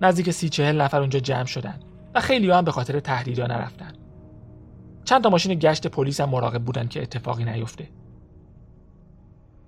نزدیک 0.00 0.30
سی 0.30 0.48
چهل 0.48 0.80
نفر 0.80 1.00
اونجا 1.00 1.20
جمع 1.20 1.44
شدن 1.44 1.80
و 2.14 2.20
خیلی 2.20 2.50
هم 2.50 2.64
به 2.64 2.70
خاطر 2.70 3.00
تهدیدا 3.00 3.46
نرفتن. 3.46 3.92
چند 5.04 5.22
تا 5.22 5.30
ماشین 5.30 5.58
گشت 5.58 5.86
پلیس 5.86 6.20
هم 6.20 6.28
مراقب 6.28 6.64
بودن 6.64 6.88
که 6.88 7.02
اتفاقی 7.02 7.44
نیفته. 7.44 7.88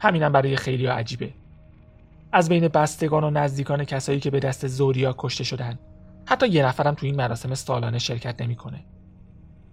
همینم 0.01 0.33
برای 0.33 0.57
خیلی 0.57 0.87
ها 0.87 0.95
عجیبه. 0.95 1.35
از 2.33 2.49
بین 2.49 2.69
بستگان 2.69 3.25
و 3.25 3.31
نزدیکان 3.31 3.85
کسایی 3.85 4.21
که 4.21 4.31
به 4.31 4.41
دست 4.41 4.67
زوریا 4.67 5.15
کشته 5.19 5.45
شدن 5.45 5.79
حتی 6.27 6.49
یه 6.49 6.67
نفرم 6.67 6.95
تو 6.95 7.07
این 7.07 7.17
مراسم 7.17 7.55
سالانه 7.55 7.99
شرکت 7.99 8.43
نمی‌کنه. 8.43 8.85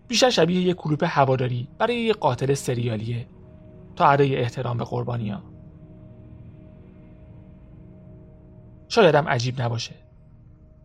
بیشتر 0.07 0.29
شبیه 0.29 0.61
یه 0.61 0.73
کلوپ 0.73 1.03
هواداری 1.07 1.67
برای 1.77 1.95
یه 1.95 2.13
قاتل 2.13 2.53
سریالیه 2.53 3.27
تا 3.95 4.05
ادای 4.05 4.35
احترام 4.35 4.77
به 4.77 4.83
قربانیا. 4.83 5.43
شایدم 8.89 9.27
عجیب 9.27 9.61
نباشه. 9.61 9.95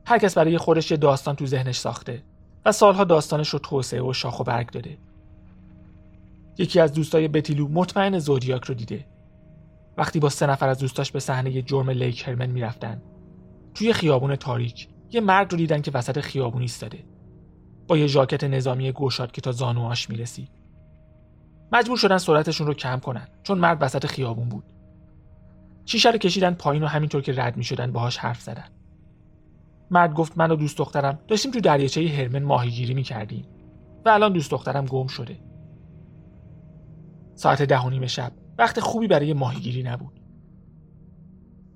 هر 0.07 0.19
کس 0.19 0.39
برای 0.39 0.59
خودش 0.59 0.91
یه 0.91 0.97
داستان 0.97 1.37
تو 1.37 1.47
ذهنش 1.47 1.79
ساخته 1.79 2.23
و 2.65 2.73
سالها 2.73 3.05
داستانش 3.05 3.49
رو 3.49 3.59
توسعه 3.59 4.03
و 4.03 4.13
شاخ 4.13 4.41
و 4.41 4.45
برگ 4.45 4.71
داده. 4.71 4.99
یکی 6.59 6.81
از 6.81 6.93
دوستای 6.93 7.29
بتیلو 7.29 7.69
مطمئن 7.69 8.19
زودیاک 8.19 8.65
رو 8.65 8.75
دیده. 8.75 9.07
وقتی 9.97 10.21
با 10.21 10.29
سه 10.29 10.47
نفر 10.47 10.69
از 10.69 10.79
دوستاش 10.79 11.13
به 11.13 11.21
صحنه 11.21 11.63
جرم 11.63 11.91
لیک 11.91 12.29
هرمن 12.29 12.47
می‌رفتن 12.47 13.03
توی 13.75 13.93
خیابون 13.93 14.37
تاریک 14.37 14.89
یه 15.11 15.21
مرد 15.21 15.53
رو 15.53 15.59
دیدن 15.59 15.83
که 15.83 15.91
وسط 15.91 16.21
خیابون 16.21 16.63
ایستاده 16.63 17.05
با 17.89 17.97
یه 17.97 18.07
ژاکت 18.07 18.45
نظامی 18.45 18.93
گوشاد 18.93 19.33
که 19.33 19.41
تا 19.41 19.53
زانوهاش 19.53 20.11
می‌رسید 20.11 20.49
مجبور 21.73 21.97
شدن 21.97 22.19
سرعتشون 22.19 22.67
رو 22.67 22.75
کم 22.75 22.99
کنن 22.99 23.29
چون 23.43 23.59
مرد 23.59 23.79
وسط 23.81 24.07
خیابون 24.07 24.49
بود 24.49 24.65
شیشه 25.85 26.11
رو 26.11 26.19
کشیدن 26.19 26.55
پایین 26.55 26.83
و 26.83 26.87
همینطور 26.87 27.23
که 27.23 27.33
رد 27.37 27.57
می‌شدن 27.57 27.93
باهاش 27.93 28.17
حرف 28.17 28.41
زدن 28.41 28.69
مرد 29.91 30.15
گفت 30.15 30.39
من 30.39 30.51
و 30.51 30.57
دوست 30.57 30.79
دخترم. 30.79 31.19
داشتیم 31.29 31.53
تو 31.53 31.61
دریاچه 31.61 32.09
هرمن 32.09 32.43
ماهیگیری 32.43 32.95
می‌کردیم. 32.95 33.45
و 34.07 34.09
الان 34.09 34.33
دوست 34.33 34.51
دخترم 34.51 34.85
گم 34.85 35.07
شده. 35.07 35.39
ساعت 37.35 37.63
ده 37.63 37.81
و 37.81 37.91
نیم 37.91 38.07
شب. 38.07 38.33
وقت 38.59 38.81
خوبی 38.81 39.07
برای 39.07 39.33
ماهیگیری 39.33 39.83
نبود. 39.83 40.21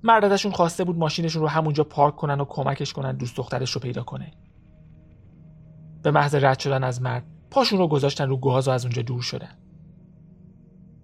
مرد 0.03 0.25
ازشون 0.25 0.51
خواسته 0.51 0.83
بود 0.83 0.97
ماشینشون 0.97 1.41
رو 1.41 1.47
همونجا 1.47 1.83
پارک 1.83 2.15
کنن 2.15 2.39
و 2.41 2.45
کمکش 2.45 2.93
کنن 2.93 3.17
دوست 3.17 3.37
دخترش 3.37 3.71
رو 3.71 3.81
پیدا 3.81 4.03
کنه. 4.03 4.31
به 6.03 6.11
محض 6.11 6.35
رد 6.35 6.59
شدن 6.59 6.83
از 6.83 7.01
مرد 7.01 7.25
پاشون 7.51 7.79
رو 7.79 7.87
گذاشتن 7.87 8.29
رو 8.29 8.37
گاز 8.37 8.67
و 8.67 8.71
از 8.71 8.85
اونجا 8.85 9.01
دور 9.01 9.21
شدن. 9.21 9.57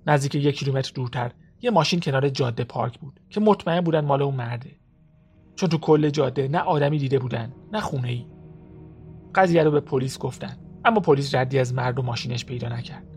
نزدیک 0.07 0.35
یک 0.35 0.59
کیلومتر 0.59 0.91
دورتر 0.95 1.31
یه 1.61 1.71
ماشین 1.71 1.99
کنار 1.99 2.29
جاده 2.29 2.63
پارک 2.63 2.99
بود 2.99 3.19
که 3.29 3.39
مطمئن 3.39 3.81
بودن 3.81 4.05
مال 4.05 4.21
اون 4.21 4.35
مرده. 4.35 4.71
چون 5.57 5.69
تو 5.69 5.77
کل 5.77 6.09
جاده 6.09 6.47
نه 6.47 6.59
آدمی 6.59 6.97
دیده 6.97 7.19
بودن 7.19 7.53
نه 7.73 7.81
خونه 7.81 8.07
ای 8.07 8.25
قضیه 9.35 9.63
رو 9.63 9.71
به 9.71 9.79
پلیس 9.79 10.19
گفتن 10.19 10.57
اما 10.85 10.99
پلیس 10.99 11.35
ردی 11.35 11.59
از 11.59 11.73
مرد 11.73 11.99
و 11.99 12.01
ماشینش 12.01 12.45
پیدا 12.45 12.69
نکرد. 12.69 13.16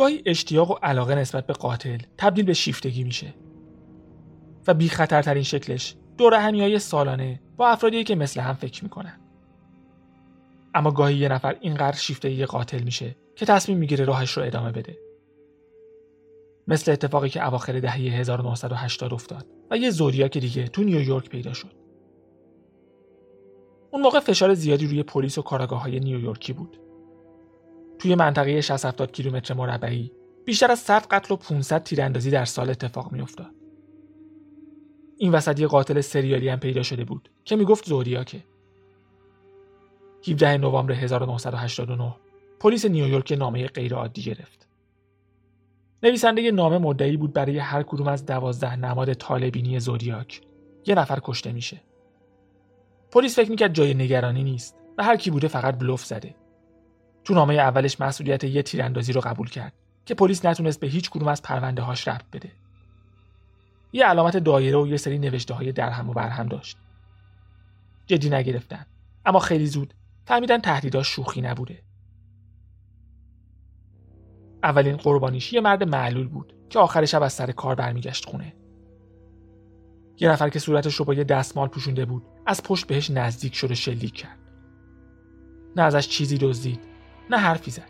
گاهی 0.00 0.22
اشتیاق 0.26 0.70
و 0.70 0.74
علاقه 0.74 1.14
نسبت 1.14 1.46
به 1.46 1.52
قاتل 1.52 1.98
تبدیل 2.18 2.44
به 2.44 2.52
شیفتگی 2.52 3.04
میشه. 3.04 3.34
و 4.66 4.74
بی 4.74 4.88
خطرترین 4.88 5.42
شکلش 5.42 5.96
دور 6.18 6.34
های 6.34 6.78
سالانه 6.78 7.40
با 7.56 7.68
افرادی 7.68 8.04
که 8.04 8.14
مثل 8.14 8.40
هم 8.40 8.54
فکر 8.54 8.84
می‌کنن. 8.84 9.20
اما 10.74 10.90
گاهی 10.90 11.16
یه 11.16 11.28
نفر 11.28 11.56
اینقدر 11.60 11.96
شیفتگی 11.96 12.44
قاتل 12.44 12.82
میشه 12.82 13.16
که 13.36 13.46
تصمیم 13.46 13.78
می‌گیره 13.78 14.04
راهش 14.04 14.30
رو 14.30 14.42
ادامه 14.42 14.72
بده. 14.72 14.98
مثل 16.68 16.92
اتفاقی 16.92 17.28
که 17.28 17.46
اواخر 17.46 17.80
دهه 17.80 17.96
1980 17.96 19.14
افتاد 19.14 19.46
و 19.70 19.76
یه 19.76 19.90
زودیاک 19.90 20.38
دیگه 20.38 20.68
تو 20.68 20.82
نیویورک 20.82 21.28
پیدا 21.28 21.52
شد. 21.52 21.72
اون 23.90 24.02
موقع 24.02 24.20
فشار 24.20 24.54
زیادی 24.54 24.86
روی 24.86 25.02
پلیس 25.02 25.38
و 25.38 25.42
کاراگاه 25.42 25.82
های 25.82 26.00
نیویورکی 26.00 26.52
بود. 26.52 26.80
توی 28.00 28.14
منطقه 28.14 28.60
60 28.60 28.84
70 28.84 29.12
کیلومتر 29.12 29.54
مربعی 29.54 30.12
بیشتر 30.44 30.70
از 30.70 30.78
100 30.78 31.06
قتل 31.10 31.34
و 31.34 31.36
500 31.36 31.82
تیراندازی 31.82 32.30
در 32.30 32.44
سال 32.44 32.70
اتفاق 32.70 33.12
میافتاد. 33.12 33.50
این 35.16 35.32
وسط 35.32 35.60
یه 35.60 35.66
قاتل 35.66 36.00
سریالی 36.00 36.48
هم 36.48 36.58
پیدا 36.58 36.82
شده 36.82 37.04
بود 37.04 37.30
که 37.44 37.56
می‌گفت 37.56 37.86
زودیاکه. 37.86 38.44
17 40.28 40.56
نوامبر 40.56 40.92
1989 40.92 42.14
پلیس 42.60 42.84
نیویورک 42.84 43.32
نامه 43.32 43.66
غیرعادی 43.66 44.22
گرفت. 44.22 44.68
نویسنده 46.02 46.50
نامه 46.50 46.78
مدعی 46.78 47.16
بود 47.16 47.32
برای 47.32 47.58
هر 47.58 47.82
کدوم 47.82 48.08
از 48.08 48.26
دوازده 48.26 48.76
نماد 48.76 49.14
طالبینی 49.14 49.80
زودیاک 49.80 50.40
یه 50.86 50.94
نفر 50.94 51.18
کشته 51.22 51.52
میشه. 51.52 51.80
پلیس 53.10 53.36
فکر 53.36 53.50
می‌کرد 53.50 53.74
جای 53.74 53.94
نگرانی 53.94 54.44
نیست 54.44 54.76
و 54.98 55.04
هر 55.04 55.16
کی 55.16 55.30
بوده 55.30 55.48
فقط 55.48 55.78
بلوف 55.78 56.04
زده. 56.04 56.34
تو 57.30 57.36
نامه 57.36 57.54
اولش 57.54 58.00
مسئولیت 58.00 58.44
یه 58.44 58.62
تیراندازی 58.62 59.12
رو 59.12 59.20
قبول 59.20 59.48
کرد 59.48 59.72
که 60.04 60.14
پلیس 60.14 60.44
نتونست 60.44 60.80
به 60.80 60.86
هیچ 60.86 61.10
کدوم 61.10 61.28
از 61.28 61.42
پرونده 61.42 61.82
هاش 61.82 62.08
ربط 62.08 62.24
بده. 62.32 62.52
یه 63.92 64.04
علامت 64.04 64.36
دایره 64.36 64.78
و 64.78 64.86
یه 64.86 64.96
سری 64.96 65.18
نوشته 65.18 65.54
های 65.54 65.72
درهم 65.72 66.10
و 66.10 66.12
برهم 66.12 66.46
داشت. 66.46 66.76
جدی 68.06 68.30
نگرفتن 68.30 68.86
اما 69.26 69.38
خیلی 69.38 69.66
زود 69.66 69.94
فهمیدن 70.24 70.60
تهدیداش 70.60 71.08
شوخی 71.08 71.40
نبوده. 71.40 71.82
اولین 74.62 74.96
قربانیش 74.96 75.52
یه 75.52 75.60
مرد 75.60 75.82
معلول 75.82 76.28
بود 76.28 76.54
که 76.70 76.78
آخر 76.78 77.04
شب 77.04 77.22
از 77.22 77.32
سر 77.32 77.52
کار 77.52 77.74
برمیگشت 77.74 78.24
خونه. 78.24 78.54
یه 80.18 80.30
نفر 80.30 80.48
که 80.48 80.58
صورتش 80.58 80.94
رو 80.94 81.04
با 81.04 81.14
یه 81.14 81.24
دستمال 81.24 81.68
پوشونده 81.68 82.04
بود 82.04 82.22
از 82.46 82.62
پشت 82.62 82.86
بهش 82.86 83.10
نزدیک 83.10 83.54
شده 83.54 83.74
شلیک 83.74 84.14
کرد. 84.14 84.38
نه 85.76 85.82
ازش 85.82 86.08
چیزی 86.08 86.38
دزدید 86.38 86.89
نه 87.30 87.36
حرفی 87.36 87.70
زد. 87.70 87.88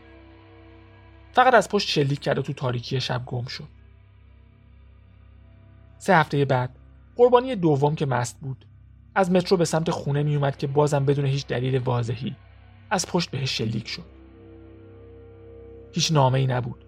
فقط 1.33 1.55
از 1.55 1.69
پشت 1.69 1.89
شلیک 1.89 2.21
کرد 2.21 2.39
و 2.39 2.43
تو 2.43 2.53
تاریکی 2.53 3.01
شب 3.01 3.23
گم 3.27 3.45
شد. 3.45 3.69
سه 5.99 6.17
هفته 6.17 6.45
بعد 6.45 6.71
قربانی 7.17 7.57
دوم 7.57 7.95
که 7.95 8.07
مست 8.07 8.41
بود 8.41 8.65
از 9.15 9.31
مترو 9.31 9.57
به 9.57 9.65
سمت 9.65 9.91
خونه 9.91 10.23
می 10.23 10.37
اومد 10.37 10.57
که 10.57 10.67
بازم 10.67 11.05
بدون 11.05 11.25
هیچ 11.25 11.47
دلیل 11.47 11.79
واضحی 11.79 12.37
از 12.91 13.07
پشت 13.07 13.31
بهش 13.31 13.59
شلیک 13.59 13.89
شد. 13.89 14.05
هیچ 15.93 16.13
نامه 16.13 16.39
ای 16.39 16.47
نبود. 16.47 16.85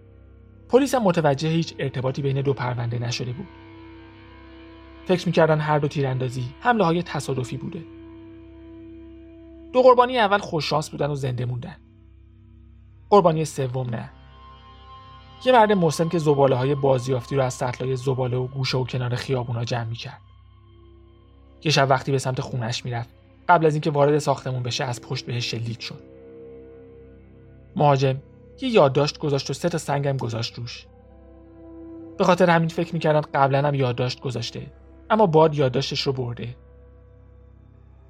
پلیس 0.69 0.95
هم 0.95 1.03
متوجه 1.03 1.49
هیچ 1.49 1.75
ارتباطی 1.79 2.23
بین 2.23 2.41
دو 2.41 2.53
پرونده 2.53 2.99
نشده 2.99 3.33
بود. 3.33 3.49
فکر 5.07 5.27
می‌کردن 5.27 5.61
هر 5.61 5.79
دو 5.79 5.89
تیراندازی 5.89 6.45
حمله 6.61 6.85
های 6.85 7.03
تصادفی 7.03 7.57
بوده. 7.57 7.83
دو 9.73 9.83
قربانی 9.83 10.19
اول 10.19 10.39
خوششانس 10.39 10.91
بودن 10.91 11.11
و 11.11 11.15
زنده 11.15 11.45
موندن. 11.45 11.77
قربانی 13.13 13.45
سوم 13.45 13.91
نه 13.91 14.11
یه 15.45 15.53
مرد 15.53 15.73
مسلم 15.73 16.09
که 16.09 16.19
زباله 16.19 16.57
های 16.57 16.75
بازیافتی 16.75 17.37
رو 17.37 17.43
از 17.43 17.55
سطلای 17.55 17.97
زباله 17.97 18.37
و 18.37 18.47
گوشه 18.47 18.79
و 18.79 18.85
کنار 18.85 19.15
خیابونا 19.15 19.65
جمع 19.65 19.85
می‌کرد. 19.85 20.21
یه 21.65 21.73
شب 21.73 21.87
وقتی 21.91 22.13
به 22.13 22.19
سمت 22.19 22.41
خونش 22.41 22.85
می‌رفت 22.85 23.09
قبل 23.49 23.67
از 23.67 23.75
اینکه 23.75 23.91
وارد 23.91 24.19
ساختمون 24.19 24.63
بشه 24.63 24.85
از 24.85 25.01
پشت 25.01 25.27
بهش 25.27 25.51
شلیک 25.51 25.83
شد. 25.83 26.01
مهاجم 27.77 28.17
یه 28.61 28.69
یادداشت 28.69 29.19
گذاشت 29.19 29.51
و 29.51 29.53
سه 29.53 29.69
تا 29.69 29.79
سنگم 29.79 30.17
گذاشت 30.17 30.59
روش. 30.59 30.87
به 32.19 32.25
خاطر 32.25 32.51
همین 32.51 32.69
فکر 32.69 32.95
می‌کردن 32.95 33.21
قبلا 33.21 33.69
هم 33.69 33.75
یادداشت 33.75 34.21
گذاشته 34.21 34.67
اما 35.11 35.27
باد 35.27 35.55
یادداشتش 35.55 36.01
رو 36.01 36.13
برده. 36.13 36.57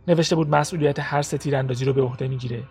نوشته 0.08 0.36
بود 0.36 0.48
مسئولیت 0.48 0.98
هر 0.98 1.22
سه 1.22 1.38
تیراندازی 1.38 1.84
رو 1.84 1.92
به 1.92 2.02
عهده 2.02 2.28
می‌گیره. 2.28 2.62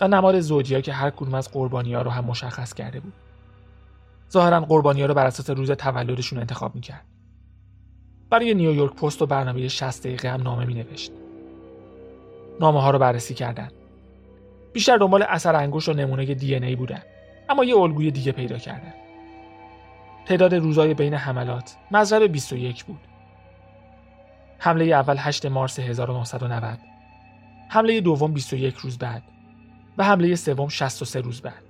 و 0.00 0.08
نماد 0.08 0.40
زودیا 0.40 0.80
که 0.80 0.92
هر 0.92 1.10
کدوم 1.10 1.34
از 1.34 1.50
قربانی 1.50 1.94
ها 1.94 2.02
رو 2.02 2.10
هم 2.10 2.24
مشخص 2.24 2.74
کرده 2.74 3.00
بود 3.00 3.12
ظاهرا 4.30 4.60
قربانی 4.60 5.00
ها 5.00 5.06
رو 5.06 5.14
بر 5.14 5.26
اساس 5.26 5.50
روز 5.50 5.70
تولدشون 5.70 6.38
انتخاب 6.38 6.74
می‌کرد 6.74 7.04
برای 8.30 8.54
نیویورک 8.54 8.94
پست 8.94 9.22
و 9.22 9.26
برنامه 9.26 9.68
60 9.68 10.02
دقیقه 10.02 10.30
هم 10.30 10.42
نامه 10.42 10.64
می 10.64 10.74
نوشت. 10.74 11.12
نامه 12.60 12.82
ها 12.82 12.90
رو 12.90 12.98
بررسی 12.98 13.34
کردن. 13.34 13.68
بیشتر 14.72 14.96
دنبال 14.96 15.22
اثر 15.22 15.56
انگشت 15.56 15.88
و 15.88 15.92
نمونه 15.92 16.34
دی 16.34 16.54
ای 16.54 16.76
بودن 16.76 17.02
اما 17.48 17.64
یه 17.64 17.76
الگوی 17.76 18.10
دیگه 18.10 18.32
پیدا 18.32 18.58
کردن. 18.58 18.94
تعداد 20.26 20.54
روزای 20.54 20.94
بین 20.94 21.14
حملات 21.14 21.76
مضرب 21.90 22.32
21 22.32 22.84
بود. 22.84 23.00
حمله 24.58 24.84
اول 24.84 25.16
8 25.18 25.46
مارس 25.46 25.78
1990 25.78 26.78
حمله 27.68 28.00
دوم 28.00 28.32
21 28.32 28.74
روز 28.74 28.98
بعد 28.98 29.22
و 30.00 30.02
حمله 30.02 30.34
سوم 30.34 30.68
63 30.68 31.20
روز 31.20 31.40
بعد. 31.40 31.62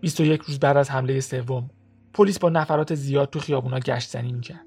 21 0.00 0.40
روز 0.40 0.60
بعد 0.60 0.76
از 0.76 0.90
حمله 0.90 1.20
سوم 1.20 1.70
پلیس 2.14 2.38
با 2.38 2.48
نفرات 2.48 2.94
زیاد 2.94 3.30
تو 3.30 3.38
خیابونا 3.38 3.78
گشت 3.78 4.10
زنی 4.10 4.32
می‌کرد. 4.32 4.66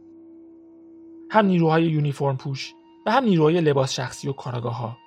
هم 1.32 1.46
نیروهای 1.46 1.84
یونیفرم 1.84 2.38
پوش 2.38 2.74
و 3.06 3.12
هم 3.12 3.24
نیروهای 3.24 3.62
لباس 3.62 3.94
شخصی 3.94 4.28
و 4.30 4.34
کاراگاه 4.34 4.78
ها 4.78 4.98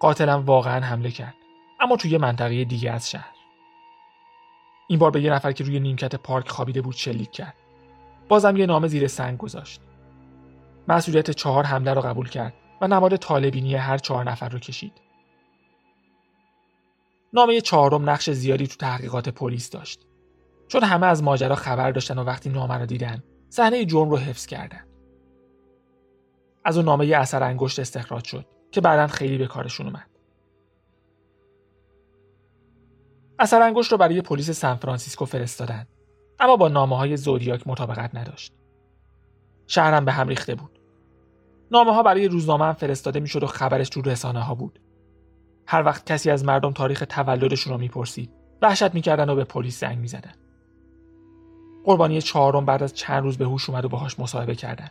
قاتلم 0.00 0.44
واقعا 0.44 0.80
حمله 0.80 1.10
کرد 1.10 1.34
اما 1.80 1.96
توی 1.96 2.18
منطقه 2.18 2.64
دیگه 2.64 2.90
از 2.90 3.10
شهر. 3.10 3.34
این 4.88 4.98
بار 4.98 5.10
به 5.10 5.22
یه 5.22 5.32
نفر 5.32 5.52
که 5.52 5.64
روی 5.64 5.80
نیمکت 5.80 6.14
پارک 6.14 6.48
خوابیده 6.48 6.82
بود 6.82 6.94
شلیک 6.94 7.30
کرد. 7.30 7.54
بازم 8.28 8.56
یه 8.56 8.66
نامه 8.66 8.88
زیر 8.88 9.06
سنگ 9.06 9.38
گذاشت. 9.38 9.80
مسئولیت 10.88 11.30
چهار 11.30 11.64
حمله 11.64 11.94
رو 11.94 12.00
قبول 12.00 12.28
کرد. 12.28 12.54
و 12.80 12.88
نماد 12.88 13.16
طالبینی 13.16 13.74
هر 13.74 13.98
چهار 13.98 14.30
نفر 14.30 14.48
رو 14.48 14.58
کشید. 14.58 14.92
نامه 17.32 17.60
چهارم 17.60 18.10
نقش 18.10 18.30
زیادی 18.30 18.66
تو 18.66 18.76
تحقیقات 18.76 19.28
پلیس 19.28 19.70
داشت. 19.70 20.06
چون 20.68 20.82
همه 20.82 21.06
از 21.06 21.22
ماجرا 21.22 21.54
خبر 21.54 21.90
داشتن 21.90 22.18
و 22.18 22.24
وقتی 22.24 22.50
نامه 22.50 22.74
رو 22.74 22.86
دیدن 22.86 23.22
صحنه 23.48 23.84
جرم 23.84 24.10
رو 24.10 24.16
حفظ 24.16 24.46
کردن. 24.46 24.86
از 26.64 26.76
اون 26.76 26.86
نامه 26.86 27.06
یه 27.06 27.18
اثر 27.18 27.42
انگشت 27.42 27.78
استخراج 27.78 28.24
شد 28.24 28.46
که 28.70 28.80
بعدا 28.80 29.06
خیلی 29.06 29.38
به 29.38 29.46
کارشون 29.46 29.86
اومد. 29.86 30.10
اثر 33.38 33.62
انگشت 33.62 33.92
رو 33.92 33.98
برای 33.98 34.20
پلیس 34.20 34.50
سان 34.50 34.76
فرانسیسکو 34.76 35.24
فرستادن 35.24 35.86
اما 36.40 36.56
با 36.56 36.68
نامه 36.68 36.96
های 36.96 37.16
زودیاک 37.16 37.66
مطابقت 37.66 38.14
نداشت. 38.14 38.52
شهرم 39.66 40.04
به 40.04 40.12
هم 40.12 40.28
ریخته 40.28 40.54
بود. 40.54 40.75
نامه 41.70 41.94
ها 41.94 42.02
برای 42.02 42.28
روزنامه 42.28 42.64
هم 42.64 42.72
فرستاده 42.72 43.20
می‌شد 43.20 43.42
و 43.42 43.46
خبرش 43.46 43.88
تو 43.88 44.02
رسانه 44.02 44.40
ها 44.40 44.54
بود. 44.54 44.80
هر 45.66 45.82
وقت 45.82 46.06
کسی 46.06 46.30
از 46.30 46.44
مردم 46.44 46.72
تاریخ 46.72 47.04
تولدشون 47.08 47.72
رو 47.72 47.78
می‌پرسید 47.78 48.30
وحشت 48.62 48.94
می‌کردن 48.94 49.30
و 49.30 49.34
به 49.34 49.44
پلیس 49.44 49.80
زنگ 49.80 49.98
می‌زدن. 49.98 50.34
قربانی 51.84 52.22
چهارم 52.22 52.64
بعد 52.64 52.82
از 52.82 52.94
چند 52.94 53.22
روز 53.22 53.38
به 53.38 53.44
هوش 53.44 53.70
اومد 53.70 53.84
و 53.84 53.88
باهاش 53.88 54.20
مصاحبه 54.20 54.54
کردن. 54.54 54.90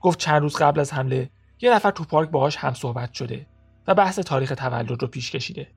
گفت 0.00 0.18
چند 0.18 0.42
روز 0.42 0.56
قبل 0.56 0.80
از 0.80 0.92
حمله 0.92 1.30
یه 1.60 1.74
نفر 1.74 1.90
تو 1.90 2.04
پارک 2.04 2.30
باهاش 2.30 2.56
هم 2.56 2.74
صحبت 2.74 3.12
شده 3.12 3.46
و 3.86 3.94
بحث 3.94 4.18
تاریخ 4.18 4.54
تولد 4.56 5.02
رو 5.02 5.08
پیش 5.08 5.30
کشیده. 5.30 5.68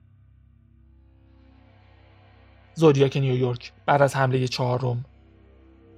زودیاک 2.74 3.16
نیویورک 3.16 3.72
بعد 3.86 4.02
از 4.02 4.16
حمله 4.16 4.48
چهارم 4.48 5.04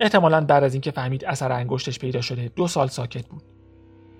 احتمالا 0.01 0.41
بعد 0.41 0.65
از 0.65 0.75
اینکه 0.75 0.91
فهمید 0.91 1.25
اثر 1.25 1.53
انگشتش 1.53 1.99
پیدا 1.99 2.21
شده 2.21 2.49
دو 2.49 2.69
سال 2.69 2.89
ساکت 2.89 3.27
بود. 3.27 3.52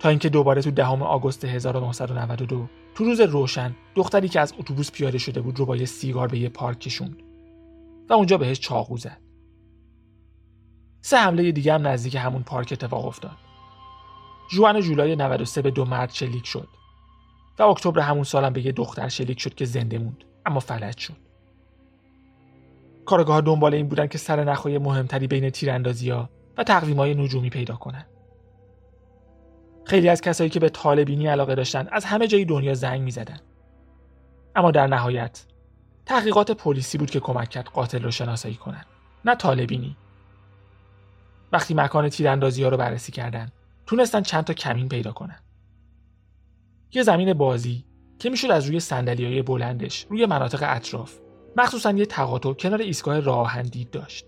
تا 0.03 0.09
اینکه 0.09 0.29
دوباره 0.29 0.63
تو 0.63 0.71
دهم 0.71 1.03
آگوست 1.03 1.45
1992 1.45 2.69
تو 2.95 3.05
روز 3.05 3.21
روشن 3.21 3.77
دختری 3.95 4.29
که 4.29 4.41
از 4.41 4.55
اتوبوس 4.59 4.91
پیاده 4.91 5.19
شده 5.19 5.41
بود 5.41 5.59
رو 5.59 5.67
با 5.67 5.77
یه 5.77 5.85
سیگار 5.85 6.29
به 6.29 6.39
یه 6.39 6.49
پارک 6.49 6.81
کشوند 6.81 7.23
و 8.09 8.13
اونجا 8.13 8.39
بهش 8.39 8.61
چاقو 8.61 8.97
زد 8.97 9.21
سه 11.01 11.17
حمله 11.17 11.53
دیگه 11.53 11.75
هم 11.75 11.87
نزدیک 11.87 12.15
همون 12.15 12.43
پارک 12.43 12.69
اتفاق 12.73 13.07
افتاد. 13.07 13.37
جوان 14.51 14.81
جولای 14.81 15.17
93 15.17 15.63
به 15.63 15.71
دو 15.71 15.85
مرد 15.85 16.11
شلیک 16.11 16.47
شد 16.47 16.69
و 17.59 17.63
اکتبر 17.63 18.01
همون 18.01 18.25
سالم 18.25 18.53
به 18.53 18.67
یه 18.67 18.73
دختر 18.73 19.09
شلیک 19.09 19.41
شد 19.41 19.55
که 19.55 19.65
زنده 19.65 19.99
موند 19.99 20.25
اما 20.47 20.61
فلج 20.61 20.99
شد. 20.99 21.17
کارگاه 23.05 23.41
دنبال 23.41 23.75
این 23.75 23.89
بودن 23.89 24.07
که 24.07 24.19
سر 24.19 24.45
نخهای 24.45 24.79
مهمتری 24.79 25.27
بین 25.27 25.51
تیراندازی 25.51 26.11
ها 26.11 26.31
و 26.57 26.65
تقویم 26.65 26.97
های 26.97 27.15
نجومی 27.15 27.51
پیدا 27.51 27.77
کنن. 27.77 28.07
خیلی 29.85 30.09
از 30.09 30.21
کسایی 30.21 30.51
که 30.51 30.61
به 30.61 30.69
طالبینی 30.69 31.27
علاقه 31.27 31.55
داشتن 31.55 31.89
از 31.93 32.05
همه 32.05 32.27
جای 32.27 32.45
دنیا 32.45 32.75
زنگ 32.75 33.01
می 33.01 33.11
زدن. 33.11 33.41
اما 34.57 34.71
در 34.71 34.87
نهایت 34.87 35.47
تحقیقات 36.07 36.51
پلیسی 36.51 36.99
بود 36.99 37.11
که 37.11 37.21
کمک 37.21 37.49
کرد 37.49 37.67
قاتل 37.67 38.03
رو 38.03 38.11
شناسایی 38.11 38.55
کنن 38.55 38.85
نه 39.25 39.35
طالبینی. 39.35 39.97
وقتی 41.53 41.75
مکان 41.75 42.09
تیراندازی 42.09 42.63
ها 42.63 42.69
رو 42.69 42.77
بررسی 42.77 43.13
کردن 43.13 43.49
تونستن 43.87 44.23
چند 44.23 44.45
تا 44.45 44.53
کمین 44.53 44.89
پیدا 44.89 45.13
کنن. 45.13 45.39
یه 46.93 47.03
زمین 47.03 47.33
بازی 47.33 47.85
که 48.19 48.31
می‌شد 48.31 48.51
از 48.51 48.67
روی 48.67 48.81
سندلی 48.81 49.25
های 49.25 49.43
بلندش 49.43 50.07
روی 50.11 50.27
مناطق 50.27 50.65
اطراف 50.67 51.19
مخصوصا 51.57 51.91
یه 51.91 52.07
تقاطع 52.07 52.53
کنار 52.53 52.81
ایستگاه 52.81 53.21
راه 53.21 53.63
دید 53.63 53.91
داشت. 53.91 54.27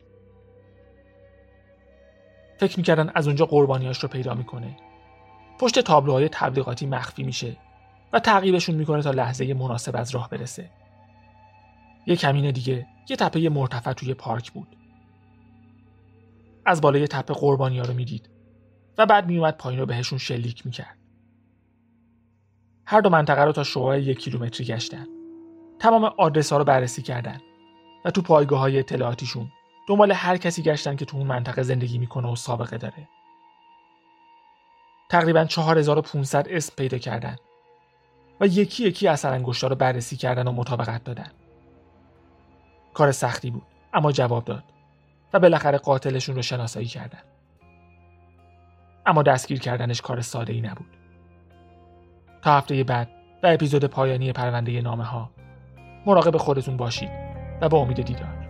فکر 2.61 2.77
می‌کردن 2.77 3.11
از 3.15 3.27
اونجا 3.27 3.47
قربانیاش 3.47 4.03
رو 4.03 4.09
پیدا 4.09 4.35
می‌کنه. 4.35 4.77
پشت 5.59 5.81
تابلوهای 5.81 6.29
تبلیغاتی 6.29 6.87
مخفی 6.87 7.23
میشه 7.23 7.57
و 8.13 8.21
تعقیبشون 8.21 8.75
می‌کنه 8.75 9.03
تا 9.03 9.11
لحظه 9.11 9.55
مناسب 9.55 9.97
از 9.97 10.11
راه 10.11 10.29
برسه 10.29 10.71
یه 12.07 12.17
کمین 12.17 12.51
دیگه 12.51 12.87
یه 13.09 13.17
تپه 13.17 13.49
مرتفع 13.49 13.93
توی 13.93 14.15
پارک 14.15 14.53
بود 14.53 14.77
از 16.67 16.81
بالای 16.81 17.07
تپه 17.07 17.35
قربانی 17.35 17.79
ها 17.79 17.85
رو 17.85 17.95
می‌دید 17.95 18.31
و 18.99 19.07
بعد 19.07 19.27
میومد 19.27 19.57
پایین 19.57 19.81
رو 19.81 19.87
بهشون 19.87 20.19
شلیک 20.19 20.67
می‌کرد. 20.67 20.99
هر 22.87 23.01
دو 23.01 23.11
منطقه 23.11 23.45
رو 23.45 23.53
تا 23.53 23.65
شعاع 23.65 24.01
یک 24.01 24.19
کیلومتری 24.19 24.67
گشتن. 24.67 25.07
تمام 25.79 26.05
آدرس 26.05 26.53
ها 26.53 26.59
رو 26.59 26.65
بررسی 26.65 27.03
کردن 27.03 27.41
و 28.05 28.11
تو 28.11 28.23
پایگاه 28.23 28.61
های 28.61 28.79
اطلاعاتیشون 28.79 29.51
دنبال 29.89 30.13
هر 30.13 30.37
کسی 30.37 30.63
گشتن 30.63 30.97
که 30.97 31.05
تو 31.05 31.17
اون 31.17 31.27
منطقه 31.27 31.63
زندگی 31.63 31.99
می‌کنه 31.99 32.33
و 32.33 32.37
سابقه 32.37 32.79
داره. 32.79 33.09
تقریبا 35.09 35.45
4500 35.45 36.49
اسم 36.49 36.73
پیدا 36.77 36.99
کردن 36.99 37.37
و 38.41 38.47
یکی 38.47 38.85
یکی 38.85 39.09
اثر 39.09 39.33
انگشتا 39.33 39.67
رو 39.67 39.77
بررسی 39.77 40.17
کردن 40.17 40.49
و 40.49 40.53
مطابقت 40.53 41.05
دادن. 41.05 41.31
کار 42.95 43.13
سختی 43.13 43.51
بود 43.51 43.63
اما 43.95 44.13
جواب 44.13 44.45
داد. 44.45 44.65
و 45.33 45.39
بالاخره 45.39 45.79
قاتلشون 45.79 46.37
رو 46.37 46.43
شناسایی 46.43 46.87
کردن. 46.87 47.23
اما 49.07 49.23
دستگیر 49.23 49.59
کردنش 49.59 50.01
کار 50.01 50.21
ساده 50.21 50.53
ای 50.53 50.61
نبود. 50.61 50.97
تا 52.43 52.57
هفته 52.57 52.85
بعد 52.85 53.09
و 53.43 53.47
اپیزود 53.47 53.85
پایانی 53.85 54.33
پرونده 54.33 54.81
نامه 54.81 55.05
ها 55.05 55.31
مراقب 56.07 56.37
خودتون 56.37 56.77
باشید 56.77 57.11
و 57.61 57.69
با 57.69 57.79
امید 57.79 58.03
دیدار. 58.03 58.44